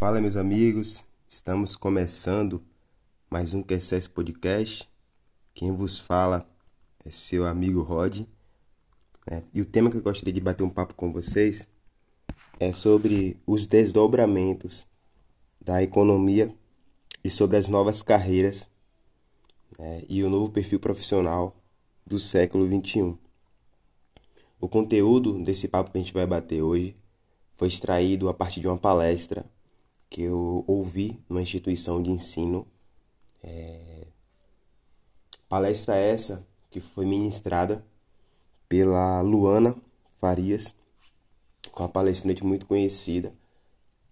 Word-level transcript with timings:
Fala, 0.00 0.18
meus 0.18 0.34
amigos, 0.34 1.04
estamos 1.28 1.76
começando 1.76 2.64
mais 3.28 3.52
um 3.52 3.62
QSS 3.62 4.08
Podcast. 4.08 4.88
Quem 5.52 5.76
vos 5.76 5.98
fala 5.98 6.50
é 7.04 7.10
seu 7.10 7.46
amigo 7.46 7.82
Rod. 7.82 8.20
Né? 9.30 9.42
E 9.52 9.60
o 9.60 9.66
tema 9.66 9.90
que 9.90 9.98
eu 9.98 10.02
gostaria 10.02 10.32
de 10.32 10.40
bater 10.40 10.62
um 10.62 10.70
papo 10.70 10.94
com 10.94 11.12
vocês 11.12 11.68
é 12.58 12.72
sobre 12.72 13.38
os 13.46 13.66
desdobramentos 13.66 14.86
da 15.60 15.82
economia 15.82 16.50
e 17.22 17.28
sobre 17.28 17.58
as 17.58 17.68
novas 17.68 18.00
carreiras 18.00 18.70
né? 19.78 20.02
e 20.08 20.24
o 20.24 20.30
novo 20.30 20.50
perfil 20.50 20.80
profissional 20.80 21.54
do 22.06 22.18
século 22.18 22.66
XXI. 22.66 23.18
O 24.58 24.66
conteúdo 24.66 25.44
desse 25.44 25.68
papo 25.68 25.90
que 25.90 25.98
a 25.98 26.00
gente 26.00 26.14
vai 26.14 26.26
bater 26.26 26.62
hoje 26.62 26.96
foi 27.54 27.68
extraído 27.68 28.30
a 28.30 28.32
partir 28.32 28.60
de 28.60 28.66
uma 28.66 28.78
palestra 28.78 29.44
que 30.10 30.22
eu 30.22 30.64
ouvi 30.66 31.18
numa 31.28 31.40
instituição 31.40 32.02
de 32.02 32.10
ensino. 32.10 32.66
É... 33.42 34.08
Palestra 35.48 35.96
essa 35.96 36.46
que 36.68 36.80
foi 36.80 37.06
ministrada 37.06 37.84
pela 38.68 39.20
Luana 39.20 39.74
Farias, 40.20 40.74
uma 41.76 41.88
palestrante 41.88 42.44
muito 42.44 42.66
conhecida. 42.66 43.32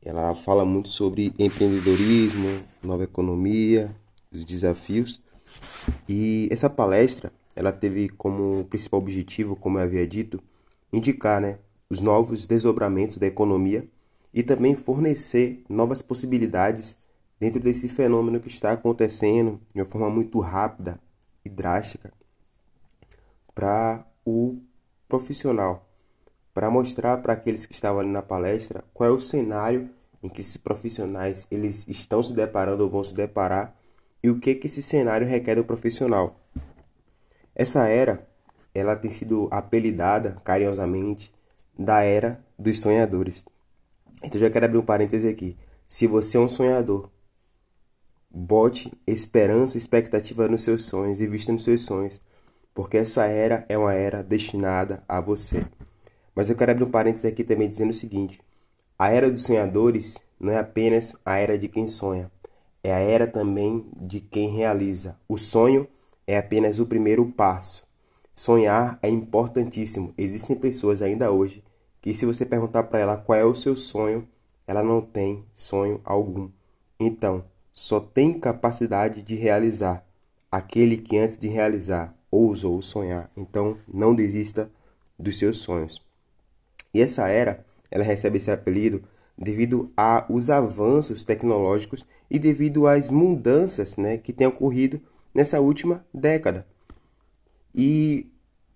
Ela 0.01 0.35
fala 0.35 0.65
muito 0.65 0.89
sobre 0.89 1.35
empreendedorismo, 1.39 2.65
nova 2.83 3.05
economia, 3.05 3.95
os 4.33 4.45
desafios. 4.45 5.21
E 6.09 6.49
essa 6.51 6.71
palestra, 6.71 7.33
ela 7.55 7.73
teve 7.73 8.09
como 8.09 8.65
principal 8.65 9.01
objetivo, 9.01 9.57
como 9.57 9.79
eu 9.79 9.83
havia 9.83 10.07
dito, 10.07 10.41
indicar, 10.93 11.41
né, 11.41 11.59
os 11.91 12.01
novos 12.01 12.47
desdobramentos 12.47 13.17
da 13.19 13.27
economia 13.27 13.89
e 14.33 14.43
também 14.43 14.75
fornecer 14.75 15.63
novas 15.69 16.03
possibilidades 16.03 16.97
dentro 17.41 17.61
desse 17.61 17.89
fenômeno 17.89 18.41
que 18.41 18.49
está 18.49 18.73
acontecendo 18.73 19.61
de 19.75 19.81
uma 19.81 19.87
forma 19.87 20.11
muito 20.11 20.39
rápida 20.41 20.99
e 21.45 21.49
drástica 21.49 22.13
para 23.55 24.07
o 24.25 24.59
profissional, 25.09 25.89
para 26.53 26.71
mostrar 26.71 27.19
para 27.19 27.33
aqueles 27.33 27.67
que 27.67 27.75
estavam 27.75 28.01
ali 28.01 28.11
na 28.11 28.23
palestra 28.23 28.85
qual 28.93 29.11
é 29.11 29.13
o 29.13 29.21
cenário 29.21 29.91
em 30.23 30.29
que 30.29 30.41
esses 30.41 30.57
profissionais 30.57 31.47
eles 31.51 31.87
estão 31.89 32.23
se 32.23 32.33
deparando 32.33 32.83
ou 32.83 32.91
vão 32.91 33.03
se 33.03 33.15
deparar 33.15 33.75
e 34.23 34.29
o 34.29 34.39
que 34.39 34.55
que 34.55 34.67
esse 34.67 34.83
cenário 34.83 35.27
requer 35.27 35.57
do 35.57 35.65
profissional. 35.65 36.41
Essa 37.55 37.89
era, 37.89 38.29
ela 38.75 38.97
tem 38.97 39.11
sido 39.11 39.49
apelidada 39.51 40.41
carinhosamente 40.45 41.33
da 41.77 42.03
era 42.03 42.45
dos 42.59 42.81
sonhadores. 42.81 43.45
Então 44.23 44.41
já 44.41 44.51
quero 44.51 44.65
abrir 44.65 44.79
um 44.79 44.85
parêntese 44.85 45.29
aqui. 45.29 45.57
Se 45.87 46.07
você 46.07 46.37
é 46.37 46.41
um 46.41 46.49
sonhador, 46.49 47.09
bote 48.31 48.93
esperança 49.07 49.77
e 49.77 49.81
expectativa 49.81 50.49
nos 50.49 50.63
seus 50.63 50.85
sonhos 50.85 51.21
e 51.21 51.27
vista 51.27 51.53
nos 51.53 51.65
seus 51.65 51.83
sonhos, 51.83 52.21
porque 52.75 52.99
essa 52.99 53.25
era 53.27 53.65
é 53.69 53.79
uma 53.79 53.95
era 53.95 54.23
destinada 54.23 55.03
a 55.09 55.21
você. 55.21 55.65
Mas 56.35 56.51
eu 56.51 56.57
quero 56.57 56.73
abrir 56.73 56.85
um 56.85 56.91
parêntese 56.91 57.27
aqui 57.27 57.43
também 57.43 57.69
dizendo 57.69 57.91
o 57.91 57.95
seguinte: 57.95 58.41
a 58.99 59.11
era 59.11 59.31
dos 59.31 59.45
sonhadores 59.45 60.19
não 60.39 60.53
é 60.53 60.59
apenas 60.59 61.17
a 61.25 61.39
era 61.39 61.57
de 61.57 61.69
quem 61.69 61.89
sonha, 61.89 62.31
é 62.83 62.93
a 62.93 62.99
era 62.99 63.27
também 63.27 63.87
de 63.97 64.21
quem 64.21 64.51
realiza. 64.51 65.17
O 65.29 65.39
sonho 65.39 65.89
é 66.27 66.37
apenas 66.37 66.79
o 66.79 66.87
primeiro 66.87 67.25
passo. 67.27 67.87
Sonhar 68.35 68.99
é 69.03 69.09
importantíssimo. 69.09 70.13
Existem 70.17 70.55
pessoas 70.55 71.03
ainda 71.03 71.31
hoje 71.33 71.65
que 72.01 72.15
se 72.15 72.27
você 72.27 72.45
perguntar 72.45 72.85
para 72.85 72.99
ela 72.99 73.17
qual 73.17 73.39
é 73.39 73.45
o 73.45 73.55
seu 73.55 73.77
sonho, 73.77 74.27
ela 74.67 74.83
não 74.83 75.01
tem 75.01 75.45
sonho 75.53 76.01
algum. 76.05 76.51
Então, 76.99 77.45
só 77.73 78.01
tem 78.01 78.39
capacidade 78.39 79.23
de 79.23 79.35
realizar 79.35 80.05
aquele 80.51 80.97
que 80.97 81.17
antes 81.19 81.39
de 81.39 81.49
realizar 81.49 82.15
ousou 82.31 82.81
sonhar. 82.83 83.31
Então, 83.37 83.77
não 83.87 84.15
desista 84.15 84.71
dos 85.19 85.39
seus 85.39 85.59
sonhos. 85.59 86.03
E 86.93 87.01
essa 87.01 87.29
era, 87.29 87.65
ela 87.91 88.05
recebe 88.05 88.37
esse 88.37 88.51
apelido 88.51 89.03
devido 89.37 89.93
aos 89.97 90.51
avanços 90.51 91.23
tecnológicos 91.23 92.05
e 92.31 92.39
devido 92.39 92.87
às 92.87 93.09
mudanças 93.09 93.97
né, 93.97 94.19
que 94.19 94.33
têm 94.33 94.47
ocorrido 94.47 95.01
nessa 95.33 95.61
última 95.61 96.05
década. 96.13 96.67
E 97.75 98.27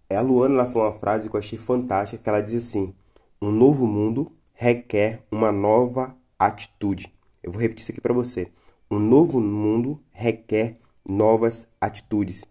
a 0.08 0.20
Luana 0.20 0.54
ela 0.54 0.70
falou 0.70 0.88
uma 0.88 0.98
frase 0.98 1.28
que 1.28 1.34
eu 1.34 1.40
achei 1.40 1.58
fantástica, 1.58 2.22
que 2.22 2.28
ela 2.28 2.40
diz 2.40 2.54
assim: 2.54 2.94
um 3.42 3.50
novo 3.50 3.88
mundo 3.88 4.30
requer 4.54 5.24
uma 5.28 5.50
nova 5.50 6.16
atitude. 6.38 7.12
Eu 7.42 7.50
vou 7.50 7.60
repetir 7.60 7.82
isso 7.82 7.90
aqui 7.90 8.00
para 8.00 8.14
você. 8.14 8.46
Um 8.88 9.00
novo 9.00 9.40
mundo 9.40 10.00
requer 10.12 10.76
novas 11.04 11.66
atitudes. 11.80 12.44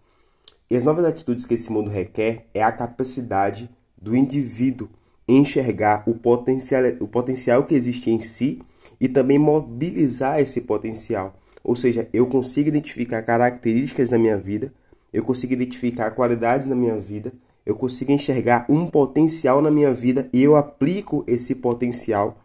E 0.70 0.76
as 0.76 0.84
novas 0.84 1.06
atitudes 1.06 1.46
que 1.46 1.54
esse 1.54 1.72
mundo 1.72 1.90
requer 1.90 2.46
é 2.54 2.62
a 2.62 2.74
capacidade 2.74 3.70
do 3.98 4.14
indivíduo 4.14 4.90
enxergar 5.26 6.04
o 6.06 6.14
potencial, 6.14 6.84
o 7.00 7.08
potencial 7.08 7.64
que 7.64 7.74
existe 7.74 8.12
em 8.12 8.20
si 8.20 8.62
e 9.00 9.08
também 9.08 9.40
mobilizar 9.40 10.42
esse 10.42 10.60
potencial. 10.60 11.34
Ou 11.64 11.74
seja, 11.74 12.10
eu 12.12 12.28
consigo 12.28 12.68
identificar 12.68 13.22
características 13.22 14.10
na 14.10 14.18
minha 14.18 14.36
vida, 14.36 14.74
eu 15.14 15.24
consigo 15.24 15.54
identificar 15.54 16.12
qualidades 16.12 16.68
na 16.68 16.76
minha 16.76 17.00
vida 17.00 17.32
eu 17.66 17.76
consigo 17.76 18.12
enxergar 18.12 18.66
um 18.70 18.88
potencial 18.88 19.62
na 19.62 19.70
minha 19.70 19.94
vida 19.94 20.30
e 20.34 20.42
eu 20.42 20.56
aplico 20.56 21.24
esse 21.28 21.56
potencial 21.56 22.38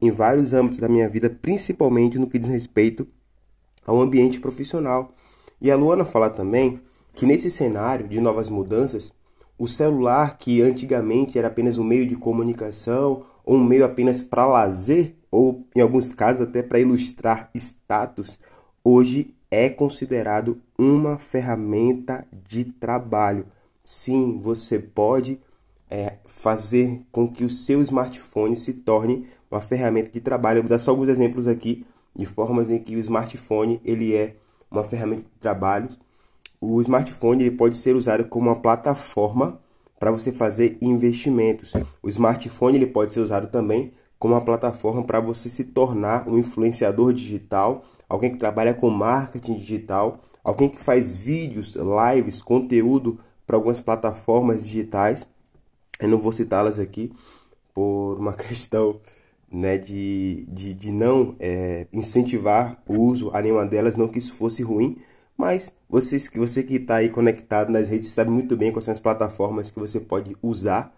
em 0.00 0.10
vários 0.10 0.52
âmbitos 0.52 0.80
da 0.80 0.88
minha 0.88 1.08
vida, 1.08 1.30
principalmente 1.30 2.18
no 2.18 2.26
que 2.26 2.38
diz 2.38 2.48
respeito 2.48 3.06
ao 3.86 4.00
ambiente 4.00 4.40
profissional. 4.40 5.12
E 5.60 5.70
a 5.70 5.76
Luana 5.76 6.04
fala 6.04 6.28
também 6.28 6.80
que 7.14 7.24
nesse 7.24 7.50
cenário 7.50 8.08
de 8.08 8.20
novas 8.20 8.50
mudanças, 8.50 9.12
o 9.56 9.68
celular, 9.68 10.38
que 10.38 10.60
antigamente 10.60 11.38
era 11.38 11.48
apenas 11.48 11.78
um 11.78 11.84
meio 11.84 12.06
de 12.06 12.16
comunicação 12.16 13.24
ou 13.44 13.56
um 13.56 13.64
meio 13.64 13.84
apenas 13.84 14.22
para 14.22 14.46
lazer, 14.46 15.14
ou 15.30 15.66
em 15.74 15.80
alguns 15.80 16.12
casos 16.12 16.42
até 16.42 16.62
para 16.62 16.80
ilustrar 16.80 17.50
status, 17.54 18.40
hoje 18.82 19.34
é 19.50 19.68
considerado 19.68 20.60
uma 20.78 21.18
ferramenta 21.18 22.26
de 22.48 22.64
trabalho 22.64 23.46
Sim, 23.82 24.38
você 24.38 24.78
pode 24.78 25.40
é, 25.90 26.18
fazer 26.24 27.02
com 27.10 27.28
que 27.28 27.44
o 27.44 27.50
seu 27.50 27.82
smartphone 27.82 28.56
se 28.56 28.74
torne 28.74 29.26
uma 29.50 29.60
ferramenta 29.60 30.10
de 30.10 30.20
trabalho. 30.20 30.58
Eu 30.58 30.62
vou 30.62 30.70
dar 30.70 30.78
só 30.78 30.92
alguns 30.92 31.08
exemplos 31.08 31.46
aqui 31.46 31.84
de 32.14 32.24
formas 32.24 32.70
em 32.70 32.78
que 32.78 32.94
o 32.94 32.98
smartphone 32.98 33.80
ele 33.84 34.14
é 34.14 34.36
uma 34.70 34.84
ferramenta 34.84 35.22
de 35.22 35.38
trabalho. 35.40 35.88
O 36.60 36.80
smartphone 36.80 37.42
ele 37.42 37.56
pode 37.56 37.76
ser 37.76 37.96
usado 37.96 38.24
como 38.26 38.48
uma 38.48 38.60
plataforma 38.60 39.60
para 39.98 40.10
você 40.10 40.32
fazer 40.32 40.78
investimentos. 40.80 41.72
O 42.02 42.08
smartphone 42.08 42.76
ele 42.76 42.86
pode 42.86 43.12
ser 43.12 43.20
usado 43.20 43.48
também 43.48 43.92
como 44.18 44.34
uma 44.34 44.44
plataforma 44.44 45.02
para 45.02 45.18
você 45.18 45.48
se 45.48 45.64
tornar 45.64 46.28
um 46.28 46.38
influenciador 46.38 47.12
digital, 47.12 47.84
alguém 48.08 48.30
que 48.30 48.38
trabalha 48.38 48.72
com 48.72 48.88
marketing 48.88 49.56
digital, 49.56 50.20
alguém 50.44 50.68
que 50.68 50.80
faz 50.80 51.12
vídeos, 51.12 51.76
lives, 51.76 52.40
conteúdo 52.40 53.18
para 53.46 53.56
algumas 53.56 53.80
plataformas 53.80 54.64
digitais. 54.64 55.28
Eu 56.00 56.08
não 56.08 56.18
vou 56.18 56.32
citá-las 56.32 56.78
aqui 56.78 57.12
por 57.74 58.16
uma 58.18 58.32
questão 58.34 59.00
né, 59.50 59.76
de, 59.76 60.46
de, 60.48 60.72
de 60.72 60.90
não 60.90 61.36
é, 61.38 61.86
incentivar 61.92 62.82
o 62.86 62.98
uso 62.98 63.30
a 63.34 63.42
nenhuma 63.42 63.66
delas, 63.66 63.96
não 63.96 64.08
que 64.08 64.18
isso 64.18 64.32
fosse 64.32 64.62
ruim, 64.62 64.96
mas 65.36 65.74
vocês, 65.88 66.30
você 66.34 66.62
que 66.62 66.76
está 66.76 66.96
aí 66.96 67.10
conectado 67.10 67.70
nas 67.70 67.88
redes 67.88 68.08
sabe 68.08 68.30
muito 68.30 68.56
bem 68.56 68.72
quais 68.72 68.84
são 68.84 68.92
as 68.92 69.00
plataformas 69.00 69.70
que 69.70 69.78
você 69.78 70.00
pode 70.00 70.36
usar 70.42 70.94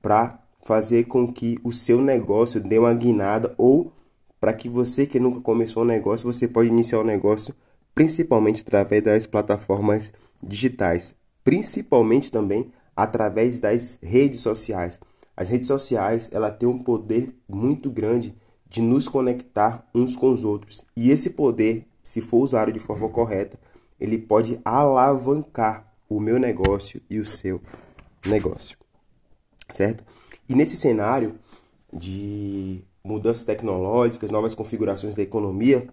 para 0.00 0.38
fazer 0.62 1.04
com 1.04 1.32
que 1.32 1.58
o 1.64 1.72
seu 1.72 2.00
negócio 2.00 2.60
dê 2.60 2.78
uma 2.78 2.94
guinada 2.94 3.54
ou 3.58 3.92
para 4.40 4.52
que 4.52 4.68
você 4.68 5.06
que 5.06 5.18
nunca 5.18 5.40
começou 5.40 5.82
um 5.82 5.86
negócio, 5.86 6.32
você 6.32 6.46
pode 6.46 6.68
iniciar 6.68 7.00
um 7.00 7.04
negócio 7.04 7.54
principalmente 7.94 8.62
através 8.62 9.02
das 9.02 9.26
plataformas 9.26 10.12
digitais 10.40 11.14
principalmente 11.48 12.30
também 12.30 12.70
através 12.94 13.58
das 13.58 13.98
redes 14.02 14.42
sociais. 14.42 15.00
As 15.34 15.48
redes 15.48 15.66
sociais, 15.66 16.28
ela 16.30 16.50
tem 16.50 16.68
um 16.68 16.78
poder 16.78 17.34
muito 17.48 17.90
grande 17.90 18.36
de 18.68 18.82
nos 18.82 19.08
conectar 19.08 19.88
uns 19.94 20.14
com 20.14 20.30
os 20.30 20.44
outros. 20.44 20.84
E 20.94 21.10
esse 21.10 21.30
poder, 21.30 21.86
se 22.02 22.20
for 22.20 22.40
usado 22.40 22.70
de 22.70 22.78
forma 22.78 23.08
correta, 23.08 23.58
ele 23.98 24.18
pode 24.18 24.60
alavancar 24.62 25.90
o 26.06 26.20
meu 26.20 26.38
negócio 26.38 27.00
e 27.08 27.18
o 27.18 27.24
seu 27.24 27.62
negócio. 28.26 28.76
Certo? 29.72 30.04
E 30.46 30.54
nesse 30.54 30.76
cenário 30.76 31.34
de 31.90 32.84
mudanças 33.02 33.44
tecnológicas, 33.44 34.30
novas 34.30 34.54
configurações 34.54 35.14
da 35.14 35.22
economia, 35.22 35.88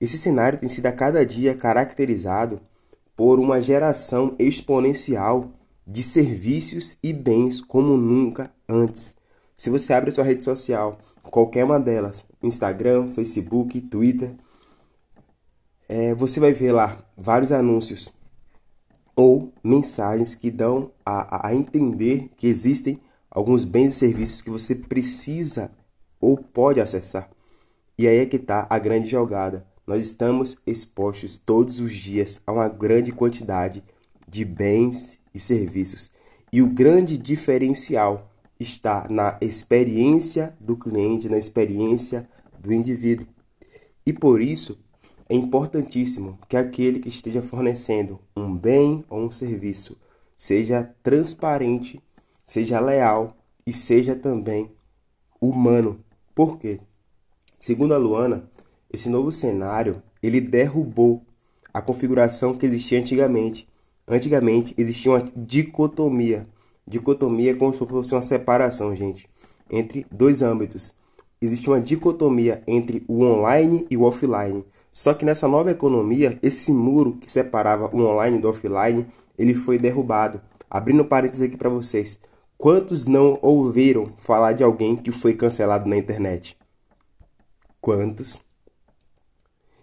esse 0.00 0.18
cenário 0.18 0.58
tem 0.58 0.68
sido 0.68 0.86
a 0.86 0.92
cada 0.92 1.24
dia 1.24 1.54
caracterizado 1.54 2.60
por 3.20 3.38
uma 3.38 3.60
geração 3.60 4.34
exponencial 4.38 5.52
de 5.86 6.02
serviços 6.02 6.96
e 7.02 7.12
bens 7.12 7.60
como 7.60 7.94
nunca 7.94 8.50
antes. 8.66 9.14
Se 9.58 9.68
você 9.68 9.92
abre 9.92 10.10
sua 10.10 10.24
rede 10.24 10.42
social, 10.42 10.98
qualquer 11.24 11.62
uma 11.66 11.78
delas, 11.78 12.24
Instagram, 12.42 13.10
Facebook, 13.10 13.78
Twitter, 13.78 14.34
é, 15.86 16.14
você 16.14 16.40
vai 16.40 16.54
ver 16.54 16.72
lá 16.72 17.04
vários 17.14 17.52
anúncios 17.52 18.10
ou 19.14 19.52
mensagens 19.62 20.34
que 20.34 20.50
dão 20.50 20.90
a, 21.04 21.48
a 21.48 21.54
entender 21.54 22.30
que 22.38 22.46
existem 22.46 22.98
alguns 23.30 23.66
bens 23.66 23.96
e 23.96 23.98
serviços 23.98 24.40
que 24.40 24.48
você 24.48 24.74
precisa 24.74 25.70
ou 26.18 26.38
pode 26.38 26.80
acessar. 26.80 27.28
E 27.98 28.08
aí 28.08 28.20
é 28.20 28.24
que 28.24 28.36
está 28.36 28.66
a 28.70 28.78
grande 28.78 29.10
jogada. 29.10 29.69
Nós 29.86 30.06
estamos 30.06 30.58
expostos 30.66 31.38
todos 31.38 31.80
os 31.80 31.94
dias 31.94 32.40
a 32.46 32.52
uma 32.52 32.68
grande 32.68 33.12
quantidade 33.12 33.82
de 34.28 34.44
bens 34.44 35.18
e 35.34 35.40
serviços. 35.40 36.10
E 36.52 36.62
o 36.62 36.66
grande 36.66 37.16
diferencial 37.16 38.30
está 38.58 39.08
na 39.08 39.38
experiência 39.40 40.56
do 40.60 40.76
cliente, 40.76 41.28
na 41.28 41.38
experiência 41.38 42.28
do 42.58 42.72
indivíduo. 42.72 43.26
E 44.04 44.12
por 44.12 44.40
isso 44.40 44.78
é 45.28 45.34
importantíssimo 45.34 46.38
que 46.48 46.56
aquele 46.56 46.98
que 46.98 47.08
esteja 47.08 47.40
fornecendo 47.40 48.20
um 48.36 48.54
bem 48.56 49.04
ou 49.08 49.20
um 49.22 49.30
serviço 49.30 49.96
seja 50.36 50.92
transparente, 51.02 52.02
seja 52.44 52.80
leal 52.80 53.36
e 53.66 53.72
seja 53.72 54.16
também 54.16 54.70
humano. 55.40 56.04
Por 56.34 56.58
quê? 56.58 56.80
Segundo 57.58 57.94
a 57.94 57.98
Luana, 57.98 58.49
esse 58.92 59.08
novo 59.08 59.30
cenário 59.30 60.02
ele 60.22 60.40
derrubou 60.40 61.22
a 61.72 61.80
configuração 61.80 62.54
que 62.54 62.66
existia 62.66 62.98
antigamente. 62.98 63.68
Antigamente 64.06 64.74
existia 64.76 65.12
uma 65.12 65.30
dicotomia 65.36 66.46
Dicotomia 66.90 67.52
é 67.52 67.54
como 67.54 67.72
se 67.72 67.78
fosse 67.78 68.12
uma 68.12 68.20
separação, 68.20 68.96
gente, 68.96 69.28
entre 69.70 70.04
dois 70.10 70.42
âmbitos. 70.42 70.92
Existe 71.40 71.70
uma 71.70 71.80
dicotomia 71.80 72.64
entre 72.66 73.04
o 73.06 73.22
online 73.22 73.86
e 73.88 73.96
o 73.96 74.02
offline. 74.02 74.64
Só 74.90 75.14
que 75.14 75.24
nessa 75.24 75.46
nova 75.46 75.70
economia, 75.70 76.36
esse 76.42 76.72
muro 76.72 77.12
que 77.12 77.30
separava 77.30 77.88
o 77.94 78.00
online 78.00 78.40
do 78.40 78.48
offline, 78.48 79.06
ele 79.38 79.54
foi 79.54 79.78
derrubado. 79.78 80.40
Abrindo 80.68 81.04
parênteses 81.04 81.42
aqui 81.42 81.56
para 81.56 81.70
vocês. 81.70 82.18
Quantos 82.58 83.06
não 83.06 83.38
ouviram 83.40 84.12
falar 84.18 84.52
de 84.52 84.64
alguém 84.64 84.96
que 84.96 85.12
foi 85.12 85.34
cancelado 85.34 85.88
na 85.88 85.96
internet? 85.96 86.56
Quantos? 87.80 88.49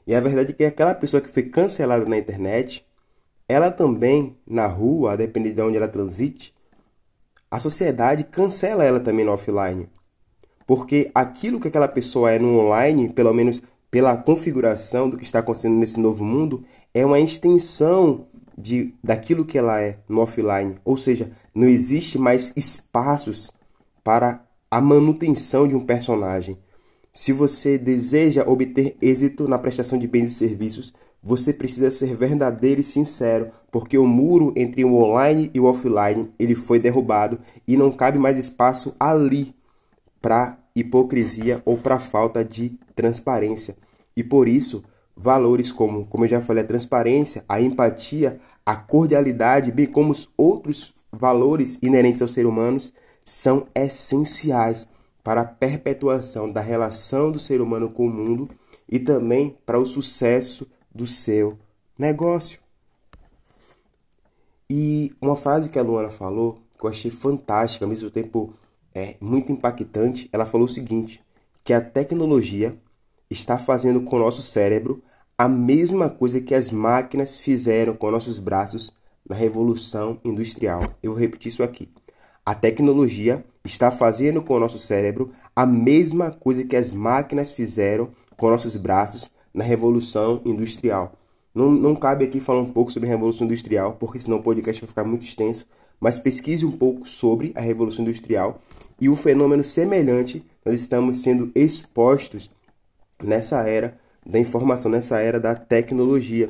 E 0.08 0.16
a 0.16 0.22
verdade 0.22 0.54
é 0.54 0.56
que 0.56 0.64
aquela 0.64 0.96
pessoa 0.96 1.20
que 1.20 1.30
foi 1.30 1.44
cancelada 1.44 2.06
na 2.06 2.18
internet, 2.18 2.88
ela 3.46 3.70
também, 3.70 4.38
na 4.48 4.66
rua, 4.66 5.12
a 5.12 5.16
depender 5.18 5.52
de 5.52 5.62
onde 5.62 5.76
ela 5.76 5.88
transite, 5.90 6.56
a 7.52 7.60
sociedade 7.60 8.24
cancela 8.24 8.86
ela 8.86 9.02
também 9.02 9.26
no 9.26 9.34
offline. 9.34 9.90
Porque 10.66 11.12
aquilo 11.14 11.60
que 11.60 11.68
aquela 11.68 11.90
pessoa 11.90 12.32
é 12.32 12.40
no 12.40 12.58
online, 12.58 13.10
pelo 13.10 13.34
menos 13.34 13.62
pela 13.92 14.16
configuração 14.16 15.10
do 15.10 15.18
que 15.18 15.24
está 15.24 15.40
acontecendo 15.40 15.76
nesse 15.76 16.00
novo 16.00 16.24
mundo, 16.24 16.64
é 16.94 17.06
uma 17.06 17.20
extensão 17.20 18.28
de, 18.58 18.94
daquilo 19.04 19.46
que 19.46 19.58
ela 19.58 19.82
é 19.82 20.00
no 20.08 20.22
offline. 20.22 20.76
Ou 20.86 20.96
seja, 20.96 21.32
não 21.54 21.68
existe 21.68 22.18
mais 22.18 22.54
espaços 22.56 23.52
para 24.04 24.46
a 24.72 24.80
manutenção 24.80 25.68
de 25.68 25.76
um 25.76 25.86
personagem. 25.86 26.58
Se 27.20 27.34
você 27.34 27.80
deseja 27.80 28.44
obter 28.46 28.96
êxito 29.02 29.48
na 29.48 29.58
prestação 29.58 29.98
de 29.98 30.08
bens 30.08 30.34
e 30.34 30.36
serviços, 30.36 30.94
você 31.22 31.52
precisa 31.52 31.90
ser 31.90 32.16
verdadeiro 32.16 32.80
e 32.80 32.84
sincero, 32.84 33.50
porque 33.72 33.98
o 33.98 34.06
muro 34.06 34.54
entre 34.56 34.86
o 34.86 34.94
online 34.94 35.50
e 35.52 35.60
o 35.60 35.64
offline 35.64 36.30
ele 36.38 36.54
foi 36.54 36.78
derrubado 36.78 37.40
e 37.68 37.76
não 37.76 37.92
cabe 37.92 38.20
mais 38.20 38.38
espaço 38.38 38.96
ali 39.00 39.52
para 40.22 40.60
hipocrisia 40.76 41.60
ou 41.66 41.76
para 41.76 41.98
falta 41.98 42.46
de 42.46 42.78
transparência. 42.96 43.76
E 44.16 44.24
por 44.24 44.48
isso, 44.48 44.84
valores 45.16 45.72
como, 45.72 46.06
como 46.06 46.26
eu 46.26 46.30
já 46.30 46.40
falei, 46.40 46.64
a 46.64 46.68
transparência, 46.68 47.44
a 47.50 47.60
empatia, 47.60 48.40
a 48.64 48.76
cordialidade, 48.76 49.72
bem 49.72 49.88
como 49.88 50.12
os 50.12 50.30
outros 50.38 50.94
valores 51.12 51.80
inerentes 51.82 52.22
aos 52.22 52.32
seres 52.32 52.48
humanos, 52.48 52.94
são 53.24 53.66
essenciais 53.74 54.88
para 55.28 55.42
a 55.42 55.46
perpetuação 55.46 56.50
da 56.50 56.62
relação 56.62 57.30
do 57.30 57.38
ser 57.38 57.60
humano 57.60 57.90
com 57.90 58.08
o 58.08 58.10
mundo 58.10 58.50
e 58.88 58.98
também 58.98 59.58
para 59.66 59.78
o 59.78 59.86
sucesso 59.86 60.66
do 60.90 61.06
seu 61.06 61.60
negócio. 62.00 62.62
E 64.70 65.14
uma 65.22 65.36
frase 65.36 65.70
que 65.70 65.78
a 65.78 65.82
Luana 65.82 66.10
falou, 66.10 66.62
que 66.80 66.86
eu 66.86 66.90
achei 66.90 67.12
fantástica, 67.12 67.84
ao 67.84 67.90
mesmo 67.90 68.10
tempo 68.10 68.54
é 68.96 69.18
muito 69.20 69.52
impactante, 69.52 70.30
ela 70.32 70.46
falou 70.46 70.66
o 70.66 70.70
seguinte: 70.70 71.22
que 71.62 71.74
a 71.74 71.82
tecnologia 71.82 72.80
está 73.30 73.60
fazendo 73.60 74.00
com 74.04 74.16
o 74.16 74.20
nosso 74.20 74.42
cérebro 74.42 75.04
a 75.38 75.50
mesma 75.50 76.10
coisa 76.10 76.40
que 76.40 76.56
as 76.56 76.72
máquinas 76.72 77.38
fizeram 77.38 77.98
com 77.98 78.10
nossos 78.10 78.40
braços 78.40 78.94
na 79.28 79.36
revolução 79.36 80.22
industrial. 80.24 80.84
Eu 81.04 81.12
vou 81.12 81.20
repetir 81.20 81.50
isso 81.50 81.64
aqui. 81.64 81.90
A 82.46 82.56
tecnologia 82.56 83.44
está 83.68 83.92
fazendo 83.92 84.42
com 84.42 84.56
o 84.56 84.60
nosso 84.60 84.78
cérebro 84.78 85.32
a 85.56 85.66
mesma 85.66 86.32
coisa 86.32 86.64
que 86.64 86.76
as 86.76 86.92
máquinas 86.92 87.52
fizeram 87.52 88.10
com 88.36 88.50
nossos 88.50 88.76
braços 88.76 89.32
na 89.54 89.64
Revolução 89.64 90.42
Industrial. 90.46 91.14
Não, 91.54 91.72
não 91.72 91.96
cabe 91.96 92.26
aqui 92.26 92.40
falar 92.40 92.62
um 92.62 92.72
pouco 92.72 92.92
sobre 92.92 93.08
a 93.08 93.12
Revolução 93.12 93.46
Industrial, 93.46 93.94
porque 94.00 94.20
senão 94.20 94.38
o 94.38 94.44
podcast 94.44 94.82
vai 94.82 94.88
ficar 94.88 95.04
muito 95.04 95.24
extenso, 95.24 95.66
mas 96.00 96.20
pesquise 96.20 96.66
um 96.66 96.72
pouco 96.72 97.08
sobre 97.08 97.52
a 97.56 97.62
Revolução 97.62 98.04
Industrial 98.04 98.62
e 99.00 99.10
o 99.10 99.16
fenômeno 99.16 99.64
semelhante 99.64 100.44
nós 100.66 100.80
estamos 100.80 101.22
sendo 101.22 101.52
expostos 101.56 102.50
nessa 103.24 103.68
era 103.68 103.98
da 104.26 104.40
informação, 104.40 104.92
nessa 104.92 105.20
era 105.20 105.40
da 105.40 105.56
tecnologia. 105.56 106.50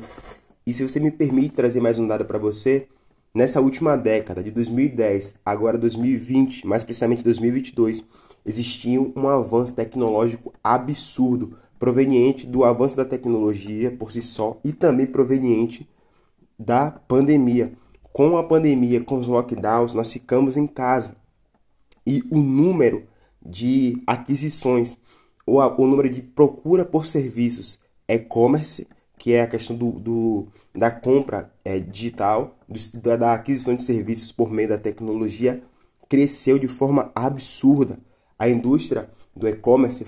E 0.66 0.74
se 0.74 0.82
você 0.82 1.00
me 1.00 1.10
permite 1.10 1.56
trazer 1.56 1.80
mais 1.80 1.98
um 1.98 2.06
dado 2.06 2.24
para 2.24 2.38
você, 2.38 2.86
nessa 3.34 3.60
última 3.60 3.96
década, 3.96 4.42
de 4.42 4.50
2010 4.50 5.36
agora 5.44 5.78
2020, 5.78 6.66
mais 6.66 6.84
precisamente 6.84 7.22
2022, 7.22 8.04
existia 8.44 9.00
um 9.00 9.28
avanço 9.28 9.74
tecnológico 9.74 10.52
absurdo 10.62 11.56
proveniente 11.78 12.46
do 12.46 12.64
avanço 12.64 12.96
da 12.96 13.04
tecnologia 13.04 13.90
por 13.90 14.10
si 14.10 14.20
só 14.20 14.58
e 14.64 14.72
também 14.72 15.06
proveniente 15.06 15.88
da 16.58 16.90
pandemia. 16.90 17.72
Com 18.12 18.36
a 18.36 18.42
pandemia, 18.42 19.02
com 19.02 19.18
os 19.18 19.28
lockdowns, 19.28 19.94
nós 19.94 20.12
ficamos 20.12 20.56
em 20.56 20.66
casa 20.66 21.14
e 22.04 22.24
o 22.30 22.38
número 22.38 23.06
de 23.44 24.02
aquisições 24.06 24.96
ou 25.46 25.60
o 25.60 25.86
número 25.86 26.08
de 26.08 26.20
procura 26.20 26.84
por 26.84 27.06
serviços 27.06 27.80
e-commerce, 28.08 28.88
que 29.18 29.32
é 29.32 29.42
a 29.42 29.46
questão 29.46 29.76
do, 29.76 29.92
do 29.92 30.48
da 30.74 30.90
compra 30.90 31.52
é, 31.64 31.78
digital, 31.78 32.56
do, 32.68 33.00
da, 33.00 33.16
da 33.16 33.32
aquisição 33.34 33.74
de 33.74 33.82
serviços 33.82 34.32
por 34.32 34.50
meio 34.50 34.68
da 34.68 34.78
tecnologia, 34.78 35.62
cresceu 36.08 36.58
de 36.58 36.68
forma 36.68 37.10
absurda. 37.14 37.98
A 38.38 38.48
indústria 38.48 39.10
do 39.34 39.48
e-commerce 39.48 40.06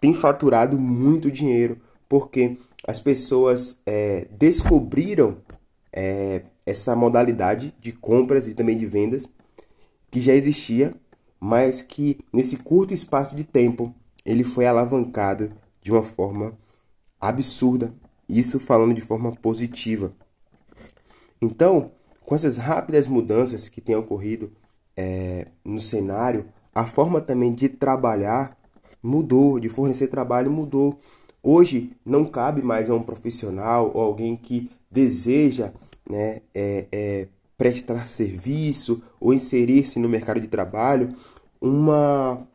tem 0.00 0.12
faturado 0.14 0.78
muito 0.78 1.30
dinheiro 1.30 1.80
porque 2.08 2.56
as 2.86 3.00
pessoas 3.00 3.80
é, 3.86 4.28
descobriram 4.30 5.38
é, 5.92 6.42
essa 6.64 6.94
modalidade 6.94 7.74
de 7.80 7.92
compras 7.92 8.46
e 8.46 8.54
também 8.54 8.76
de 8.76 8.86
vendas 8.86 9.28
que 10.10 10.20
já 10.20 10.34
existia, 10.34 10.94
mas 11.40 11.82
que 11.82 12.18
nesse 12.32 12.56
curto 12.56 12.94
espaço 12.94 13.34
de 13.34 13.44
tempo 13.44 13.94
ele 14.24 14.44
foi 14.44 14.66
alavancado 14.66 15.52
de 15.82 15.92
uma 15.92 16.02
forma 16.02 16.56
absurda. 17.20 17.92
Isso 18.28 18.58
falando 18.58 18.94
de 18.94 19.00
forma 19.00 19.32
positiva. 19.32 20.12
Então, 21.40 21.92
com 22.24 22.34
essas 22.34 22.56
rápidas 22.56 23.06
mudanças 23.06 23.68
que 23.68 23.80
têm 23.80 23.94
ocorrido 23.94 24.50
é, 24.96 25.48
no 25.64 25.78
cenário, 25.78 26.46
a 26.74 26.84
forma 26.86 27.20
também 27.20 27.54
de 27.54 27.68
trabalhar 27.68 28.58
mudou, 29.02 29.60
de 29.60 29.68
fornecer 29.68 30.08
trabalho 30.08 30.50
mudou. 30.50 30.98
Hoje 31.42 31.92
não 32.04 32.24
cabe 32.24 32.62
mais 32.62 32.90
a 32.90 32.94
um 32.94 33.02
profissional 33.02 33.92
ou 33.94 34.02
alguém 34.02 34.36
que 34.36 34.70
deseja 34.90 35.72
né, 36.08 36.42
é, 36.54 36.86
é, 36.90 37.28
prestar 37.56 38.08
serviço 38.08 39.02
ou 39.20 39.32
inserir-se 39.32 39.98
no 39.98 40.08
mercado 40.08 40.40
de 40.40 40.48
trabalho 40.48 41.14
uma 41.60 42.46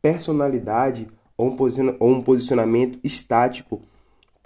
personalidade 0.00 1.08
ou 1.36 1.56
um 2.00 2.22
posicionamento 2.22 2.98
estático 3.04 3.82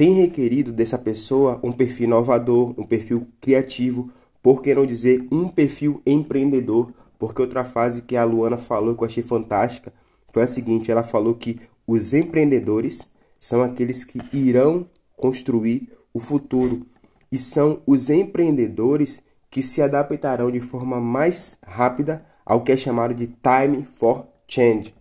tem 0.00 0.14
requerido 0.14 0.72
dessa 0.72 0.96
pessoa 0.96 1.60
um 1.62 1.70
perfil 1.70 2.06
inovador, 2.06 2.74
um 2.78 2.86
perfil 2.86 3.28
criativo, 3.38 4.10
por 4.42 4.62
que 4.62 4.74
não 4.74 4.86
dizer 4.86 5.28
um 5.30 5.46
perfil 5.46 6.00
empreendedor? 6.06 6.90
Porque 7.18 7.42
outra 7.42 7.66
frase 7.66 8.00
que 8.00 8.16
a 8.16 8.24
Luana 8.24 8.56
falou 8.56 8.94
que 8.94 9.02
eu 9.02 9.06
achei 9.06 9.22
fantástica 9.22 9.92
foi 10.32 10.44
a 10.44 10.46
seguinte: 10.46 10.90
ela 10.90 11.02
falou 11.02 11.34
que 11.34 11.60
os 11.86 12.14
empreendedores 12.14 13.06
são 13.38 13.60
aqueles 13.60 14.02
que 14.02 14.22
irão 14.32 14.88
construir 15.18 15.92
o 16.14 16.18
futuro 16.18 16.86
e 17.30 17.36
são 17.36 17.82
os 17.86 18.08
empreendedores 18.08 19.22
que 19.50 19.60
se 19.60 19.82
adaptarão 19.82 20.50
de 20.50 20.60
forma 20.60 20.98
mais 20.98 21.58
rápida 21.62 22.24
ao 22.42 22.62
que 22.62 22.72
é 22.72 22.76
chamado 22.78 23.12
de 23.12 23.26
time 23.26 23.84
for 23.84 24.26
change. 24.48 24.94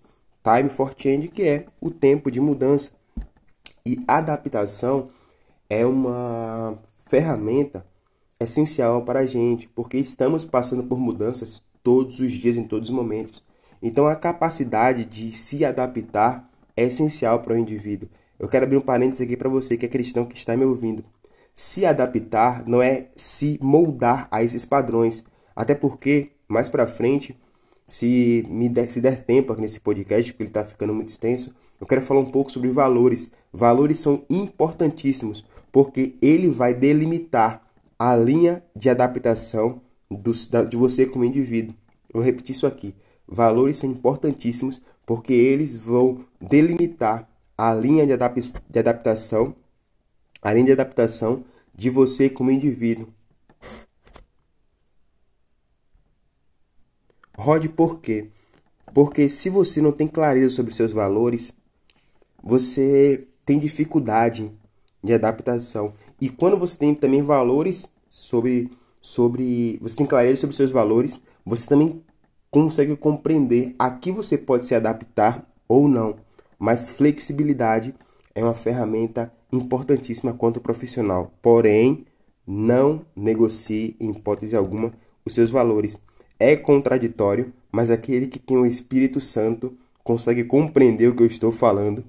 Time 0.44 0.70
for 0.70 0.94
change, 0.94 1.30
que 1.30 1.44
é 1.44 1.68
o 1.80 1.90
tempo 1.90 2.30
de 2.30 2.42
mudança. 2.42 2.99
E 3.86 4.00
adaptação 4.08 5.10
é 5.70 5.86
uma 5.86 6.78
ferramenta 7.08 7.86
essencial 8.40 9.04
para 9.04 9.20
a 9.20 9.26
gente, 9.26 9.68
porque 9.68 9.98
estamos 9.98 10.46
passando 10.46 10.84
por 10.84 11.00
mudanças 11.00 11.64
todos 11.84 12.20
os 12.20 12.32
dias, 12.32 12.58
em 12.58 12.64
todos 12.64 12.90
os 12.90 12.96
momentos. 12.96 13.44
Então, 13.82 14.08
a 14.08 14.16
capacidade 14.16 15.06
de 15.06 15.32
se 15.32 15.64
adaptar 15.64 16.50
é 16.76 16.84
essencial 16.84 17.40
para 17.40 17.54
o 17.54 17.58
indivíduo. 17.58 18.10
Eu 18.38 18.48
quero 18.48 18.66
abrir 18.66 18.78
um 18.78 18.82
parênteses 18.82 19.22
aqui 19.22 19.36
para 19.36 19.50
você 19.50 19.76
que 19.76 19.86
é 19.86 19.90
cristão 19.90 20.26
que 20.26 20.38
está 20.38 20.56
me 20.56 20.66
ouvindo. 20.66 21.04
Se 21.54 21.86
adaptar 21.86 22.66
não 22.66 22.82
é 22.82 23.10
se 23.16 23.60
moldar 23.62 24.28
a 24.32 24.44
esses 24.44 24.66
padrões, 24.66 25.24
até 25.56 25.76
porque 25.76 26.32
mais 26.48 26.70
para 26.70 26.88
frente, 26.88 27.38
se 27.86 28.46
me 28.48 28.70
der, 28.70 28.90
se 28.90 29.02
der 29.02 29.24
tempo 29.24 29.52
aqui 29.52 29.62
nesse 29.62 29.80
podcast, 29.80 30.32
porque 30.32 30.44
ele 30.44 30.50
está 30.50 30.64
ficando 30.64 30.94
muito 30.94 31.10
extenso, 31.10 31.54
eu 31.80 31.88
quero 31.88 32.02
falar 32.02 32.20
um 32.20 32.32
pouco 32.32 32.52
sobre 32.52 32.70
valores. 32.70 33.32
Valores 33.54 34.00
são 34.00 34.26
importantíssimos, 34.30 35.46
porque 35.72 36.16
ele 36.22 36.50
vai 36.50 36.74
delimitar 36.74 37.66
a 37.98 38.16
linha 38.16 38.64
de 38.76 38.90
adaptação 38.90 39.82
do, 40.10 40.32
da, 40.50 40.64
de 40.64 40.76
você 40.76 41.06
como 41.06 41.26
indivíduo. 41.26 41.76
Vou 42.14 42.24
repetir 42.24 42.56
isso 42.56 42.68
aqui. 42.68 42.96
Valores 43.28 43.78
são 43.78 43.90
importantíssimos 43.90 44.82
porque 45.06 45.34
eles 45.34 45.78
vão 45.78 46.26
delimitar 46.40 47.30
a 47.58 47.74
linha 47.74 48.06
de, 48.06 48.14
adap 48.14 48.40
de 48.40 48.80
adaptação, 48.80 49.56
a 50.42 50.54
linha 50.54 50.68
de 50.68 50.72
adaptação 50.72 51.44
de 51.76 51.90
você 51.90 52.30
como 52.30 52.52
indivíduo. 52.52 53.08
Rode 57.38 57.70
por 57.70 58.00
quê? 58.00 58.30
Porque 58.94 59.30
se 59.30 59.50
você 59.50 59.82
não 59.82 59.92
tem 59.92 60.08
clareza 60.08 60.56
sobre 60.56 60.74
seus 60.74 60.92
valores, 60.92 61.56
você 62.44 63.28
tem 63.46 63.60
dificuldade 63.60 64.52
de 65.04 65.14
adaptação. 65.14 65.94
E 66.20 66.30
quando 66.30 66.58
você 66.58 66.78
tem 66.78 66.94
também 66.94 67.22
valores 67.22 67.90
sobre 68.08 68.70
sobre 69.02 69.80
você 69.82 69.96
tem 69.96 70.06
clareza 70.06 70.42
sobre 70.42 70.56
seus 70.56 70.72
valores, 70.72 71.20
você 71.46 71.68
também 71.68 72.04
consegue 72.52 72.96
compreender 72.96 73.76
a 73.78 73.90
que 73.90 74.12
você 74.12 74.38
pode 74.38 74.66
se 74.66 74.76
adaptar 74.76 75.48
ou 75.68 75.88
não. 75.88 76.18
Mas 76.58 76.90
flexibilidade 76.90 77.96
é 78.36 78.44
uma 78.44 78.54
ferramenta 78.54 79.32
importantíssima 79.52 80.34
quanto 80.34 80.60
profissional. 80.60 81.32
Porém, 81.42 82.06
não 82.46 83.06
negocie 83.16 83.96
em 84.00 84.10
hipótese 84.10 84.56
alguma 84.56 84.92
os 85.26 85.34
seus 85.36 85.52
valores. 85.52 86.00
É 86.40 86.56
contraditório, 86.56 87.54
mas 87.72 87.92
aquele 87.92 88.28
que 88.28 88.40
tem 88.40 88.58
o 88.58 88.66
Espírito 88.66 89.22
Santo 89.22 89.78
consegue 90.04 90.44
compreender 90.44 91.08
o 91.08 91.16
que 91.16 91.22
eu 91.22 91.28
estou 91.28 91.52
falando. 91.52 92.04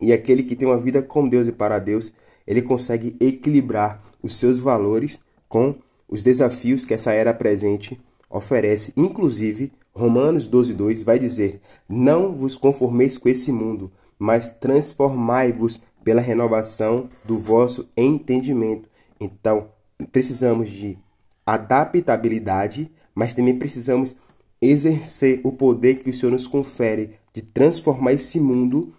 E 0.00 0.12
aquele 0.12 0.42
que 0.42 0.56
tem 0.56 0.66
uma 0.66 0.78
vida 0.78 1.02
com 1.02 1.28
Deus 1.28 1.46
e 1.46 1.52
para 1.52 1.78
Deus, 1.78 2.12
ele 2.46 2.62
consegue 2.62 3.16
equilibrar 3.20 4.02
os 4.22 4.34
seus 4.34 4.58
valores 4.58 5.18
com 5.48 5.74
os 6.08 6.22
desafios 6.22 6.84
que 6.84 6.94
essa 6.94 7.12
era 7.12 7.32
presente 7.32 8.00
oferece. 8.28 8.92
Inclusive, 8.96 9.72
Romanos 9.92 10.48
12:2 10.48 11.02
vai 11.02 11.18
dizer: 11.18 11.60
"Não 11.88 12.34
vos 12.34 12.56
conformeis 12.56 13.16
com 13.16 13.28
esse 13.28 13.52
mundo, 13.52 13.90
mas 14.18 14.50
transformai-vos 14.50 15.80
pela 16.02 16.20
renovação 16.20 17.08
do 17.24 17.38
vosso 17.38 17.88
entendimento". 17.96 18.88
Então, 19.20 19.68
precisamos 20.10 20.70
de 20.70 20.98
adaptabilidade, 21.46 22.90
mas 23.14 23.32
também 23.32 23.58
precisamos 23.58 24.16
exercer 24.60 25.40
o 25.44 25.52
poder 25.52 25.96
que 25.96 26.10
o 26.10 26.12
Senhor 26.12 26.32
nos 26.32 26.46
confere 26.46 27.12
de 27.32 27.42
transformar 27.42 28.12
esse 28.12 28.40
mundo 28.40 28.92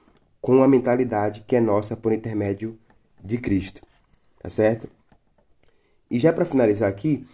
com 0.46 0.62
a 0.62 0.68
mentalidade 0.68 1.44
que 1.48 1.56
é 1.56 1.60
nossa 1.60 1.98
por 1.98 2.14
intermédio 2.14 2.78
de 3.20 3.36
Cristo. 3.40 3.82
Tá 4.40 4.48
certo? 4.48 4.88
E 6.08 6.20
já 6.20 6.32
para 6.32 6.46
finalizar 6.46 6.88
aqui, 6.88 7.26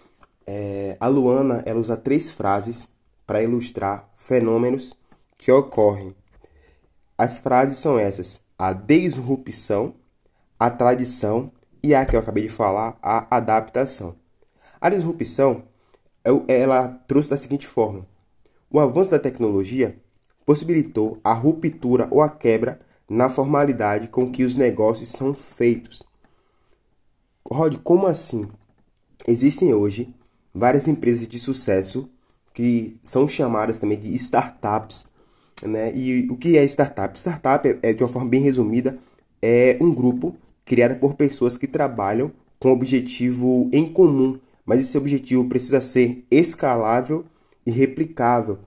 é, 0.48 0.96
a 0.98 1.08
Luana 1.08 1.62
ela 1.65 1.77
usa 1.77 1.98
três 1.98 2.32
frases 2.32 2.88
para 3.27 3.44
ilustrar 3.44 4.10
fenômenos 4.15 4.96
que 5.38 5.51
ocorrem. 5.51 6.15
As 7.18 7.38
frases 7.38 7.80
são 7.80 8.00
essas: 8.00 8.39
a 8.58 8.72
disrupção, 8.72 9.94
a 10.58 10.70
tradição 10.70 11.51
e 11.84 11.94
a 11.94 12.06
que 12.06 12.15
eu 12.15 12.20
acabei 12.22 12.44
de 12.44 12.50
falar, 12.50 12.98
a 13.03 13.36
adaptação. 13.36 14.15
A 14.80 14.89
disrupção 14.89 15.63
ela 16.48 16.88
trouxe 17.10 17.30
da 17.30 17.36
seguinte 17.36 17.68
forma: 17.68 18.08
o 18.70 18.80
avanço 18.80 19.12
da 19.12 19.20
tecnologia 19.20 19.98
possibilitou 20.46 21.20
a 21.22 21.34
ruptura 21.34 22.08
ou 22.10 22.22
a 22.22 22.30
quebra 22.30 22.80
na 23.12 23.30
formalidade 23.30 24.08
com 24.08 24.32
que 24.32 24.46
os 24.46 24.56
negócios 24.56 25.10
são 25.10 25.34
feitos. 25.34 26.01
Rod, 27.46 27.75
como 27.84 28.08
assim? 28.08 28.48
Existem 29.27 29.74
hoje 29.74 30.15
várias 30.56 30.88
empresas 30.88 31.27
de 31.27 31.38
sucesso 31.38 32.10
que 32.53 32.98
são 33.03 33.27
chamadas 33.27 33.80
também 33.80 34.00
de 34.00 34.13
startups, 34.15 35.06
né? 35.62 35.94
E 35.94 36.25
o 36.32 36.38
que 36.38 36.58
é 36.58 36.63
startup? 36.63 37.20
Startup 37.20 37.68
é, 37.68 37.77
é 37.84 37.94
de 37.94 38.01
uma 38.01 38.08
forma 38.08 38.30
bem 38.30 38.41
resumida, 38.41 38.98
é 39.41 39.77
um 39.82 39.94
grupo 39.94 40.34
criado 40.63 40.98
por 40.98 41.15
pessoas 41.15 41.58
que 41.58 41.68
trabalham 41.68 42.32
com 42.60 42.72
objetivo 42.72 43.70
em 43.74 43.91
comum, 43.91 44.39
mas 44.65 44.80
esse 44.80 44.98
objetivo 44.98 45.44
precisa 45.50 45.82
ser 45.82 46.25
escalável 46.32 47.25
e 47.65 47.72
replicável. 47.72 48.60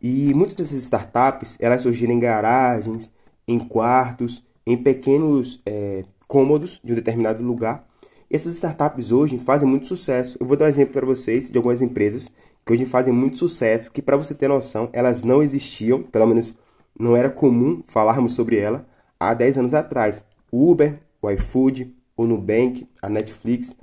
E 0.00 0.32
muitas 0.34 0.54
dessas 0.54 0.78
startups 0.84 1.56
elas 1.58 1.82
surgiram 1.82 2.14
em 2.14 2.20
garagens, 2.20 3.10
em 3.48 3.58
quartos, 3.58 4.44
em 4.64 4.76
pequenos 4.76 5.60
é, 5.66 6.04
cômodos 6.28 6.80
de 6.84 6.92
um 6.92 6.94
determinado 6.94 7.42
lugar 7.42 7.88
essas 8.30 8.54
startups 8.56 9.10
hoje 9.10 9.38
fazem 9.38 9.66
muito 9.66 9.86
sucesso. 9.86 10.36
Eu 10.38 10.46
vou 10.46 10.54
dar 10.54 10.66
um 10.66 10.68
exemplo 10.68 10.92
para 10.92 11.06
vocês 11.06 11.50
de 11.50 11.56
algumas 11.56 11.80
empresas 11.80 12.30
que 12.64 12.72
hoje 12.72 12.84
fazem 12.84 13.12
muito 13.12 13.38
sucesso, 13.38 13.90
que 13.90 14.02
para 14.02 14.18
você 14.18 14.34
ter 14.34 14.48
noção, 14.48 14.90
elas 14.92 15.22
não 15.22 15.42
existiam, 15.42 16.02
pelo 16.02 16.26
menos 16.26 16.54
não 16.98 17.16
era 17.16 17.30
comum 17.30 17.82
falarmos 17.86 18.34
sobre 18.34 18.58
ela 18.58 18.86
há 19.18 19.32
10 19.32 19.58
anos 19.58 19.72
atrás. 19.72 20.22
O 20.52 20.70
Uber, 20.70 20.98
o 21.22 21.30
iFood, 21.30 21.94
o 22.14 22.26
Nubank, 22.26 22.86
a 23.00 23.08
Netflix, 23.08 23.74